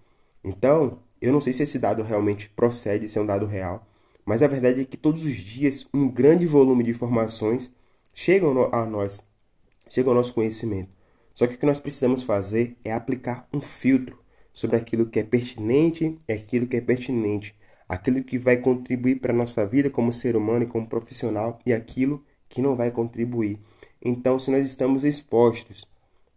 Então, 0.44 1.00
eu 1.22 1.32
não 1.32 1.40
sei 1.40 1.54
se 1.54 1.64
esse 1.64 1.78
dado 1.78 2.02
realmente 2.02 2.50
procede, 2.50 3.08
se 3.08 3.20
é 3.20 3.22
um 3.22 3.26
dado 3.26 3.46
real, 3.46 3.88
mas 4.26 4.42
a 4.42 4.48
verdade 4.48 4.82
é 4.82 4.86
que 4.86 4.98
todos 4.98 5.26
os 5.26 5.36
dias 5.36 5.88
um 5.94 6.10
grande 6.10 6.48
volume 6.48 6.84
de 6.84 6.90
informações 6.90 7.74
chegam 8.14 8.70
a 8.74 8.86
nós, 8.86 9.22
chegam 9.90 10.12
ao 10.12 10.18
nosso 10.18 10.34
conhecimento. 10.34 10.95
Só 11.36 11.46
que 11.46 11.56
o 11.56 11.58
que 11.58 11.66
nós 11.66 11.80
precisamos 11.80 12.24
fazer 12.24 12.78
é 12.84 12.94
aplicar 12.94 13.46
um 13.54 13.60
filtro 13.60 14.18
sobre 14.54 14.78
aquilo 14.78 15.06
que 15.06 15.20
é 15.20 15.24
pertinente 15.24 16.18
e 16.26 16.32
aquilo 16.32 16.66
que 16.66 16.78
é 16.78 16.82
pertinente, 16.82 17.54
aquilo 17.90 18.24
que 18.24 18.38
vai 18.38 18.56
contribuir 18.56 19.20
para 19.20 19.34
a 19.34 19.36
nossa 19.36 19.68
vida 19.68 19.90
como 19.90 20.14
ser 20.14 20.38
humano 20.38 20.64
e 20.64 20.68
como 20.68 20.88
profissional 20.88 21.60
e 21.66 21.74
aquilo 21.74 22.24
que 22.48 22.62
não 22.62 22.74
vai 22.74 22.90
contribuir. 22.90 23.60
Então, 24.02 24.40
se 24.40 24.50
nós 24.50 24.66
estamos 24.66 25.04
expostos 25.04 25.86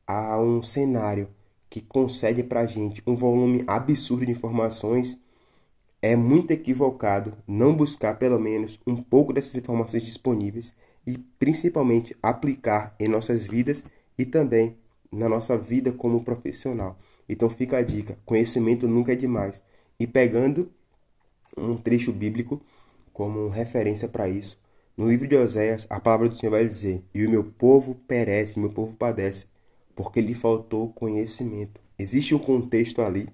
a 0.05 0.37
um 0.41 0.61
cenário 0.63 1.29
que 1.71 1.81
concede 1.81 2.43
para 2.43 2.61
a 2.61 2.67
gente 2.67 3.01
um 3.07 3.15
volume 3.15 3.63
absurdo 3.69 4.27
de 4.27 4.33
informações, 4.33 5.23
é 6.03 6.17
muito 6.17 6.51
equivocado 6.51 7.35
não 7.47 7.73
buscar 7.73 8.19
pelo 8.19 8.41
menos 8.41 8.81
um 8.85 8.97
pouco 8.97 9.33
dessas 9.33 9.55
informações 9.55 10.03
disponíveis 10.03 10.75
e 11.07 11.19
principalmente 11.39 12.17
aplicar 12.21 12.97
em 12.99 13.07
nossas 13.07 13.47
vidas 13.47 13.85
e 14.19 14.25
também 14.25 14.77
na 15.11 15.29
nossa 15.29 15.57
vida 15.57 15.93
como 15.93 16.25
profissional. 16.25 16.99
Então 17.29 17.51
fica 17.51 17.79
a 17.79 17.83
dica: 17.83 18.19
conhecimento 18.25 18.87
nunca 18.89 19.13
é 19.13 19.17
demais. 19.17 19.63
E 19.99 20.07
pegando 20.07 20.71
um 21.57 21.77
trecho 21.77 22.13
bíblico 22.13 22.61
como 23.13 23.49
referência 23.49 24.09
para 24.09 24.29
isso, 24.29 24.61
no 24.97 25.09
livro 25.09 25.29
de 25.29 25.37
Oséias, 25.37 25.87
a 25.89 26.01
palavra 26.01 26.29
do 26.29 26.37
Senhor 26.37 26.53
vai 26.53 26.67
dizer: 26.67 27.05
E 27.15 27.25
o 27.25 27.31
meu 27.31 27.45
povo 27.45 27.95
perece, 28.07 28.59
meu 28.59 28.71
povo 28.71 28.97
padece, 28.97 29.47
porque 29.95 30.21
lhe 30.21 30.35
faltou 30.35 30.93
conhecimento. 30.93 31.81
Existe 31.99 32.35
um 32.35 32.39
contexto 32.39 33.03
ali, 33.03 33.29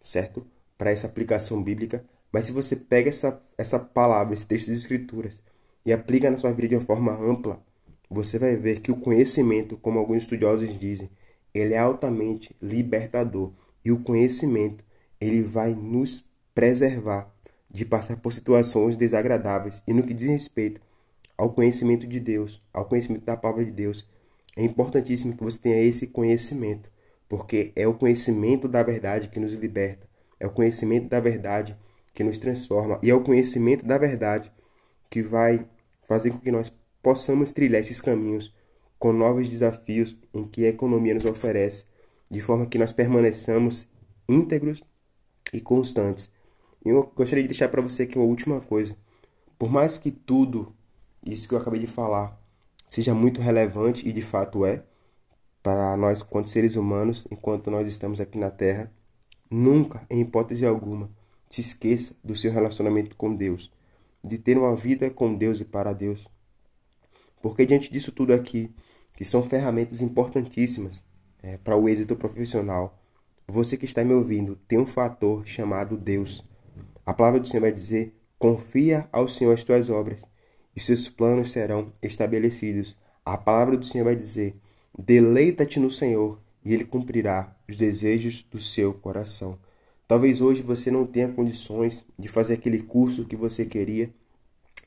certo? 0.00 0.46
Para 0.78 0.90
essa 0.90 1.06
aplicação 1.06 1.62
bíblica, 1.62 2.04
mas 2.32 2.46
se 2.46 2.52
você 2.52 2.76
pega 2.76 3.08
essa, 3.08 3.42
essa 3.56 3.78
palavra, 3.78 4.34
esse 4.34 4.46
texto 4.46 4.68
das 4.68 4.78
Escrituras, 4.78 5.42
e 5.84 5.92
aplica 5.92 6.30
na 6.30 6.36
sua 6.36 6.52
vida 6.52 6.68
de 6.68 6.74
uma 6.76 6.80
forma 6.82 7.12
ampla, 7.12 7.62
você 8.08 8.38
vai 8.38 8.56
ver 8.56 8.80
que 8.80 8.90
o 8.90 8.96
conhecimento, 8.96 9.76
como 9.76 9.98
alguns 9.98 10.22
estudiosos 10.22 10.78
dizem, 10.78 11.10
ele 11.52 11.74
é 11.74 11.78
altamente 11.78 12.54
libertador. 12.60 13.52
E 13.84 13.90
o 13.90 14.00
conhecimento, 14.00 14.84
ele 15.20 15.42
vai 15.42 15.74
nos 15.74 16.24
preservar 16.54 17.32
de 17.70 17.84
passar 17.84 18.16
por 18.16 18.32
situações 18.32 18.96
desagradáveis. 18.96 19.82
E 19.86 19.92
no 19.92 20.02
que 20.02 20.14
diz 20.14 20.28
respeito 20.28 20.80
ao 21.36 21.52
conhecimento 21.52 22.06
de 22.06 22.18
Deus, 22.18 22.62
ao 22.72 22.86
conhecimento 22.86 23.24
da 23.24 23.36
palavra 23.36 23.64
de 23.64 23.72
Deus, 23.72 24.08
é 24.56 24.64
importantíssimo 24.64 25.36
que 25.36 25.44
você 25.44 25.58
tenha 25.58 25.82
esse 25.82 26.06
conhecimento, 26.06 26.90
porque 27.28 27.72
é 27.76 27.86
o 27.86 27.94
conhecimento 27.94 28.66
da 28.66 28.82
verdade 28.82 29.28
que 29.28 29.38
nos 29.38 29.52
liberta, 29.52 30.08
é 30.40 30.46
o 30.46 30.50
conhecimento 30.50 31.08
da 31.08 31.20
verdade 31.20 31.76
que 32.14 32.24
nos 32.24 32.38
transforma 32.38 32.98
e 33.02 33.10
é 33.10 33.14
o 33.14 33.22
conhecimento 33.22 33.84
da 33.84 33.98
verdade 33.98 34.50
que 35.10 35.22
vai 35.22 35.66
fazer 36.04 36.30
com 36.30 36.38
que 36.38 36.50
nós 36.50 36.72
possamos 37.06 37.52
trilhar 37.52 37.80
esses 37.80 38.00
caminhos 38.00 38.52
com 38.98 39.12
novos 39.12 39.48
desafios 39.48 40.18
em 40.34 40.42
que 40.42 40.66
a 40.66 40.70
economia 40.70 41.14
nos 41.14 41.24
oferece, 41.24 41.84
de 42.28 42.40
forma 42.40 42.66
que 42.66 42.78
nós 42.78 42.92
permaneçamos 42.92 43.86
íntegros 44.28 44.82
e 45.52 45.60
constantes. 45.60 46.28
E 46.84 46.88
eu 46.88 47.04
gostaria 47.14 47.44
de 47.44 47.48
deixar 47.50 47.68
para 47.68 47.80
você 47.80 48.02
aqui 48.02 48.18
uma 48.18 48.26
última 48.26 48.60
coisa. 48.60 48.96
Por 49.56 49.70
mais 49.70 49.98
que 49.98 50.10
tudo 50.10 50.74
isso 51.24 51.46
que 51.46 51.54
eu 51.54 51.58
acabei 51.60 51.78
de 51.78 51.86
falar 51.86 52.36
seja 52.88 53.14
muito 53.14 53.40
relevante 53.40 54.08
e 54.08 54.12
de 54.12 54.20
fato 54.20 54.66
é 54.66 54.82
para 55.62 55.96
nós 55.96 56.24
quanto 56.24 56.50
seres 56.50 56.74
humanos, 56.74 57.28
enquanto 57.30 57.70
nós 57.70 57.86
estamos 57.88 58.20
aqui 58.20 58.36
na 58.36 58.50
Terra, 58.50 58.92
nunca, 59.48 60.04
em 60.10 60.22
hipótese 60.22 60.66
alguma, 60.66 61.08
se 61.48 61.60
esqueça 61.60 62.16
do 62.24 62.34
seu 62.34 62.50
relacionamento 62.50 63.14
com 63.14 63.32
Deus, 63.32 63.70
de 64.24 64.38
ter 64.38 64.58
uma 64.58 64.74
vida 64.74 65.08
com 65.08 65.32
Deus 65.32 65.60
e 65.60 65.64
para 65.64 65.92
Deus. 65.92 66.26
Porque 67.40 67.66
diante 67.66 67.92
disso 67.92 68.12
tudo 68.12 68.32
aqui, 68.32 68.74
que 69.14 69.24
são 69.24 69.42
ferramentas 69.42 70.00
importantíssimas 70.00 71.02
é, 71.42 71.56
para 71.56 71.76
o 71.76 71.88
êxito 71.88 72.16
profissional, 72.16 72.98
você 73.46 73.76
que 73.76 73.84
está 73.84 74.02
me 74.04 74.12
ouvindo 74.12 74.56
tem 74.66 74.78
um 74.78 74.86
fator 74.86 75.46
chamado 75.46 75.96
Deus. 75.96 76.44
A 77.04 77.14
palavra 77.14 77.40
do 77.40 77.46
Senhor 77.46 77.62
vai 77.62 77.72
dizer: 77.72 78.14
confia 78.38 79.08
ao 79.12 79.28
Senhor 79.28 79.52
as 79.52 79.62
tuas 79.62 79.88
obras, 79.88 80.22
e 80.74 80.80
seus 80.80 81.08
planos 81.08 81.52
serão 81.52 81.92
estabelecidos. 82.02 82.96
A 83.24 83.36
palavra 83.38 83.76
do 83.76 83.86
Senhor 83.86 84.04
vai 84.04 84.16
dizer: 84.16 84.56
deleita-te 84.98 85.78
no 85.78 85.90
Senhor, 85.90 86.40
e 86.64 86.74
Ele 86.74 86.84
cumprirá 86.84 87.56
os 87.68 87.76
desejos 87.76 88.42
do 88.42 88.60
seu 88.60 88.92
coração. 88.92 89.58
Talvez 90.08 90.40
hoje 90.40 90.62
você 90.62 90.90
não 90.90 91.06
tenha 91.06 91.28
condições 91.28 92.04
de 92.18 92.28
fazer 92.28 92.54
aquele 92.54 92.82
curso 92.82 93.24
que 93.24 93.36
você 93.36 93.64
queria. 93.64 94.10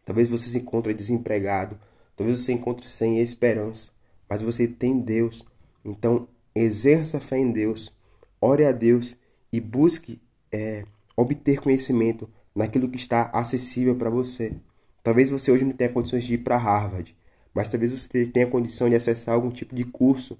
Talvez 0.05 0.29
você 0.29 0.49
se 0.49 0.57
encontre 0.57 0.93
desempregado. 0.93 1.77
Talvez 2.19 2.37
você 2.37 2.51
encontre 2.51 2.85
sem 2.85 3.21
esperança. 3.21 3.91
Mas 4.27 4.41
você 4.41 4.67
tem 4.67 4.99
Deus. 4.99 5.45
Então, 5.85 6.27
exerça 6.53 7.17
fé 7.21 7.37
em 7.37 7.49
Deus. 7.49 7.93
Ore 8.41 8.65
a 8.65 8.73
Deus 8.73 9.15
e 9.53 9.61
busque 9.61 10.21
é, 10.51 10.83
obter 11.15 11.61
conhecimento 11.61 12.29
naquilo 12.53 12.89
que 12.89 12.97
está 12.97 13.29
acessível 13.31 13.95
para 13.95 14.09
você. 14.09 14.53
Talvez 15.01 15.29
você 15.29 15.49
hoje 15.49 15.63
não 15.63 15.71
tenha 15.71 15.93
condições 15.93 16.25
de 16.25 16.33
ir 16.33 16.39
para 16.39 16.57
Harvard, 16.57 17.15
mas 17.53 17.69
talvez 17.69 17.89
você 17.89 18.25
tenha 18.25 18.47
condição 18.47 18.89
de 18.89 18.95
acessar 18.95 19.35
algum 19.35 19.49
tipo 19.49 19.73
de 19.73 19.85
curso 19.85 20.37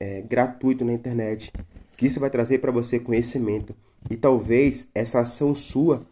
é, 0.00 0.22
gratuito 0.22 0.86
na 0.86 0.94
internet, 0.94 1.52
que 1.98 2.06
isso 2.06 2.18
vai 2.18 2.30
trazer 2.30 2.60
para 2.60 2.72
você 2.72 2.98
conhecimento 2.98 3.76
e 4.08 4.16
talvez 4.16 4.88
essa 4.94 5.20
ação 5.20 5.54
sua 5.54 6.06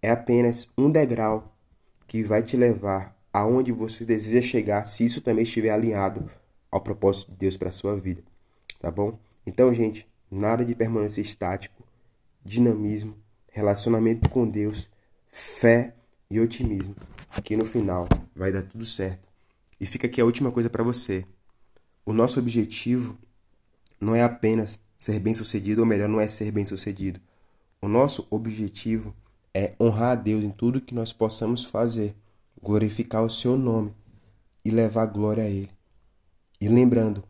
é 0.00 0.10
apenas 0.10 0.70
um 0.78 0.90
degrau 0.90 1.54
que 2.08 2.22
vai 2.22 2.42
te 2.42 2.56
levar 2.56 3.14
aonde 3.34 3.72
você 3.72 4.04
deseja 4.04 4.40
chegar, 4.40 4.86
se 4.86 5.04
isso 5.04 5.20
também 5.20 5.42
estiver 5.42 5.70
alinhado 5.70 6.30
ao 6.70 6.80
propósito 6.80 7.32
de 7.32 7.38
Deus 7.38 7.56
para 7.56 7.72
sua 7.72 7.96
vida, 7.96 8.22
tá 8.80 8.92
bom? 8.92 9.18
Então, 9.44 9.74
gente, 9.74 10.08
nada 10.30 10.64
de 10.64 10.72
permanecer 10.72 11.24
estático, 11.24 11.82
dinamismo, 12.44 13.16
relacionamento 13.50 14.28
com 14.28 14.48
Deus, 14.48 14.88
fé 15.32 15.96
e 16.30 16.38
otimismo. 16.38 16.94
Aqui 17.30 17.56
no 17.56 17.64
final 17.64 18.06
vai 18.36 18.52
dar 18.52 18.62
tudo 18.62 18.86
certo. 18.86 19.26
E 19.80 19.84
fica 19.84 20.06
aqui 20.06 20.20
a 20.20 20.24
última 20.24 20.52
coisa 20.52 20.70
para 20.70 20.84
você. 20.84 21.26
O 22.06 22.12
nosso 22.12 22.38
objetivo 22.38 23.18
não 24.00 24.14
é 24.14 24.22
apenas 24.22 24.78
ser 24.96 25.18
bem-sucedido, 25.18 25.80
ou 25.80 25.86
melhor, 25.86 26.08
não 26.08 26.20
é 26.20 26.28
ser 26.28 26.52
bem-sucedido. 26.52 27.20
O 27.82 27.88
nosso 27.88 28.28
objetivo 28.30 29.12
é 29.52 29.74
honrar 29.80 30.12
a 30.12 30.14
Deus 30.14 30.44
em 30.44 30.50
tudo 30.50 30.80
que 30.80 30.94
nós 30.94 31.12
possamos 31.12 31.64
fazer, 31.64 32.14
glorificar 32.64 33.22
o 33.22 33.28
seu 33.28 33.58
nome 33.58 33.94
e 34.64 34.70
levar 34.70 35.04
glória 35.06 35.44
a 35.44 35.48
Ele. 35.48 35.70
E 36.58 36.66
lembrando, 36.66 37.22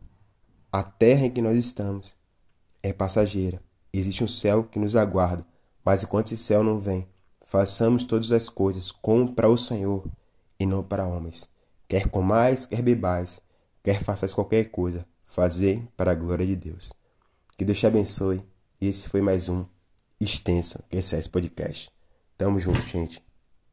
a 0.71 0.81
terra 0.81 1.25
em 1.25 1.31
que 1.31 1.41
nós 1.41 1.57
estamos 1.57 2.15
é 2.81 2.93
passageira. 2.93 3.61
Existe 3.91 4.23
um 4.23 4.27
céu 4.29 4.63
que 4.63 4.79
nos 4.79 4.95
aguarda, 4.95 5.43
mas 5.83 6.03
enquanto 6.03 6.31
esse 6.31 6.41
céu 6.41 6.63
não 6.63 6.79
vem, 6.79 7.05
façamos 7.41 8.05
todas 8.05 8.31
as 8.31 8.47
coisas 8.49 8.91
como 8.91 9.33
para 9.33 9.49
o 9.49 9.57
Senhor 9.57 10.05
e 10.57 10.65
não 10.65 10.81
para 10.81 11.05
homens. 11.05 11.49
Quer 11.87 12.09
comais, 12.09 12.65
quer 12.65 12.81
bebais, 12.81 13.41
quer 13.83 14.01
façais 14.03 14.33
qualquer 14.33 14.69
coisa, 14.69 15.05
fazer 15.25 15.85
para 15.97 16.11
a 16.11 16.15
glória 16.15 16.45
de 16.45 16.55
Deus. 16.55 16.93
Que 17.57 17.65
Deus 17.65 17.77
te 17.77 17.87
abençoe. 17.87 18.41
E 18.79 18.87
esse 18.87 19.07
foi 19.09 19.21
mais 19.21 19.49
um 19.49 19.65
extensa 20.19 20.83
QCS 20.89 21.27
Podcast. 21.27 21.89
Tamo 22.37 22.59
junto, 22.59 22.81
gente. 22.81 23.24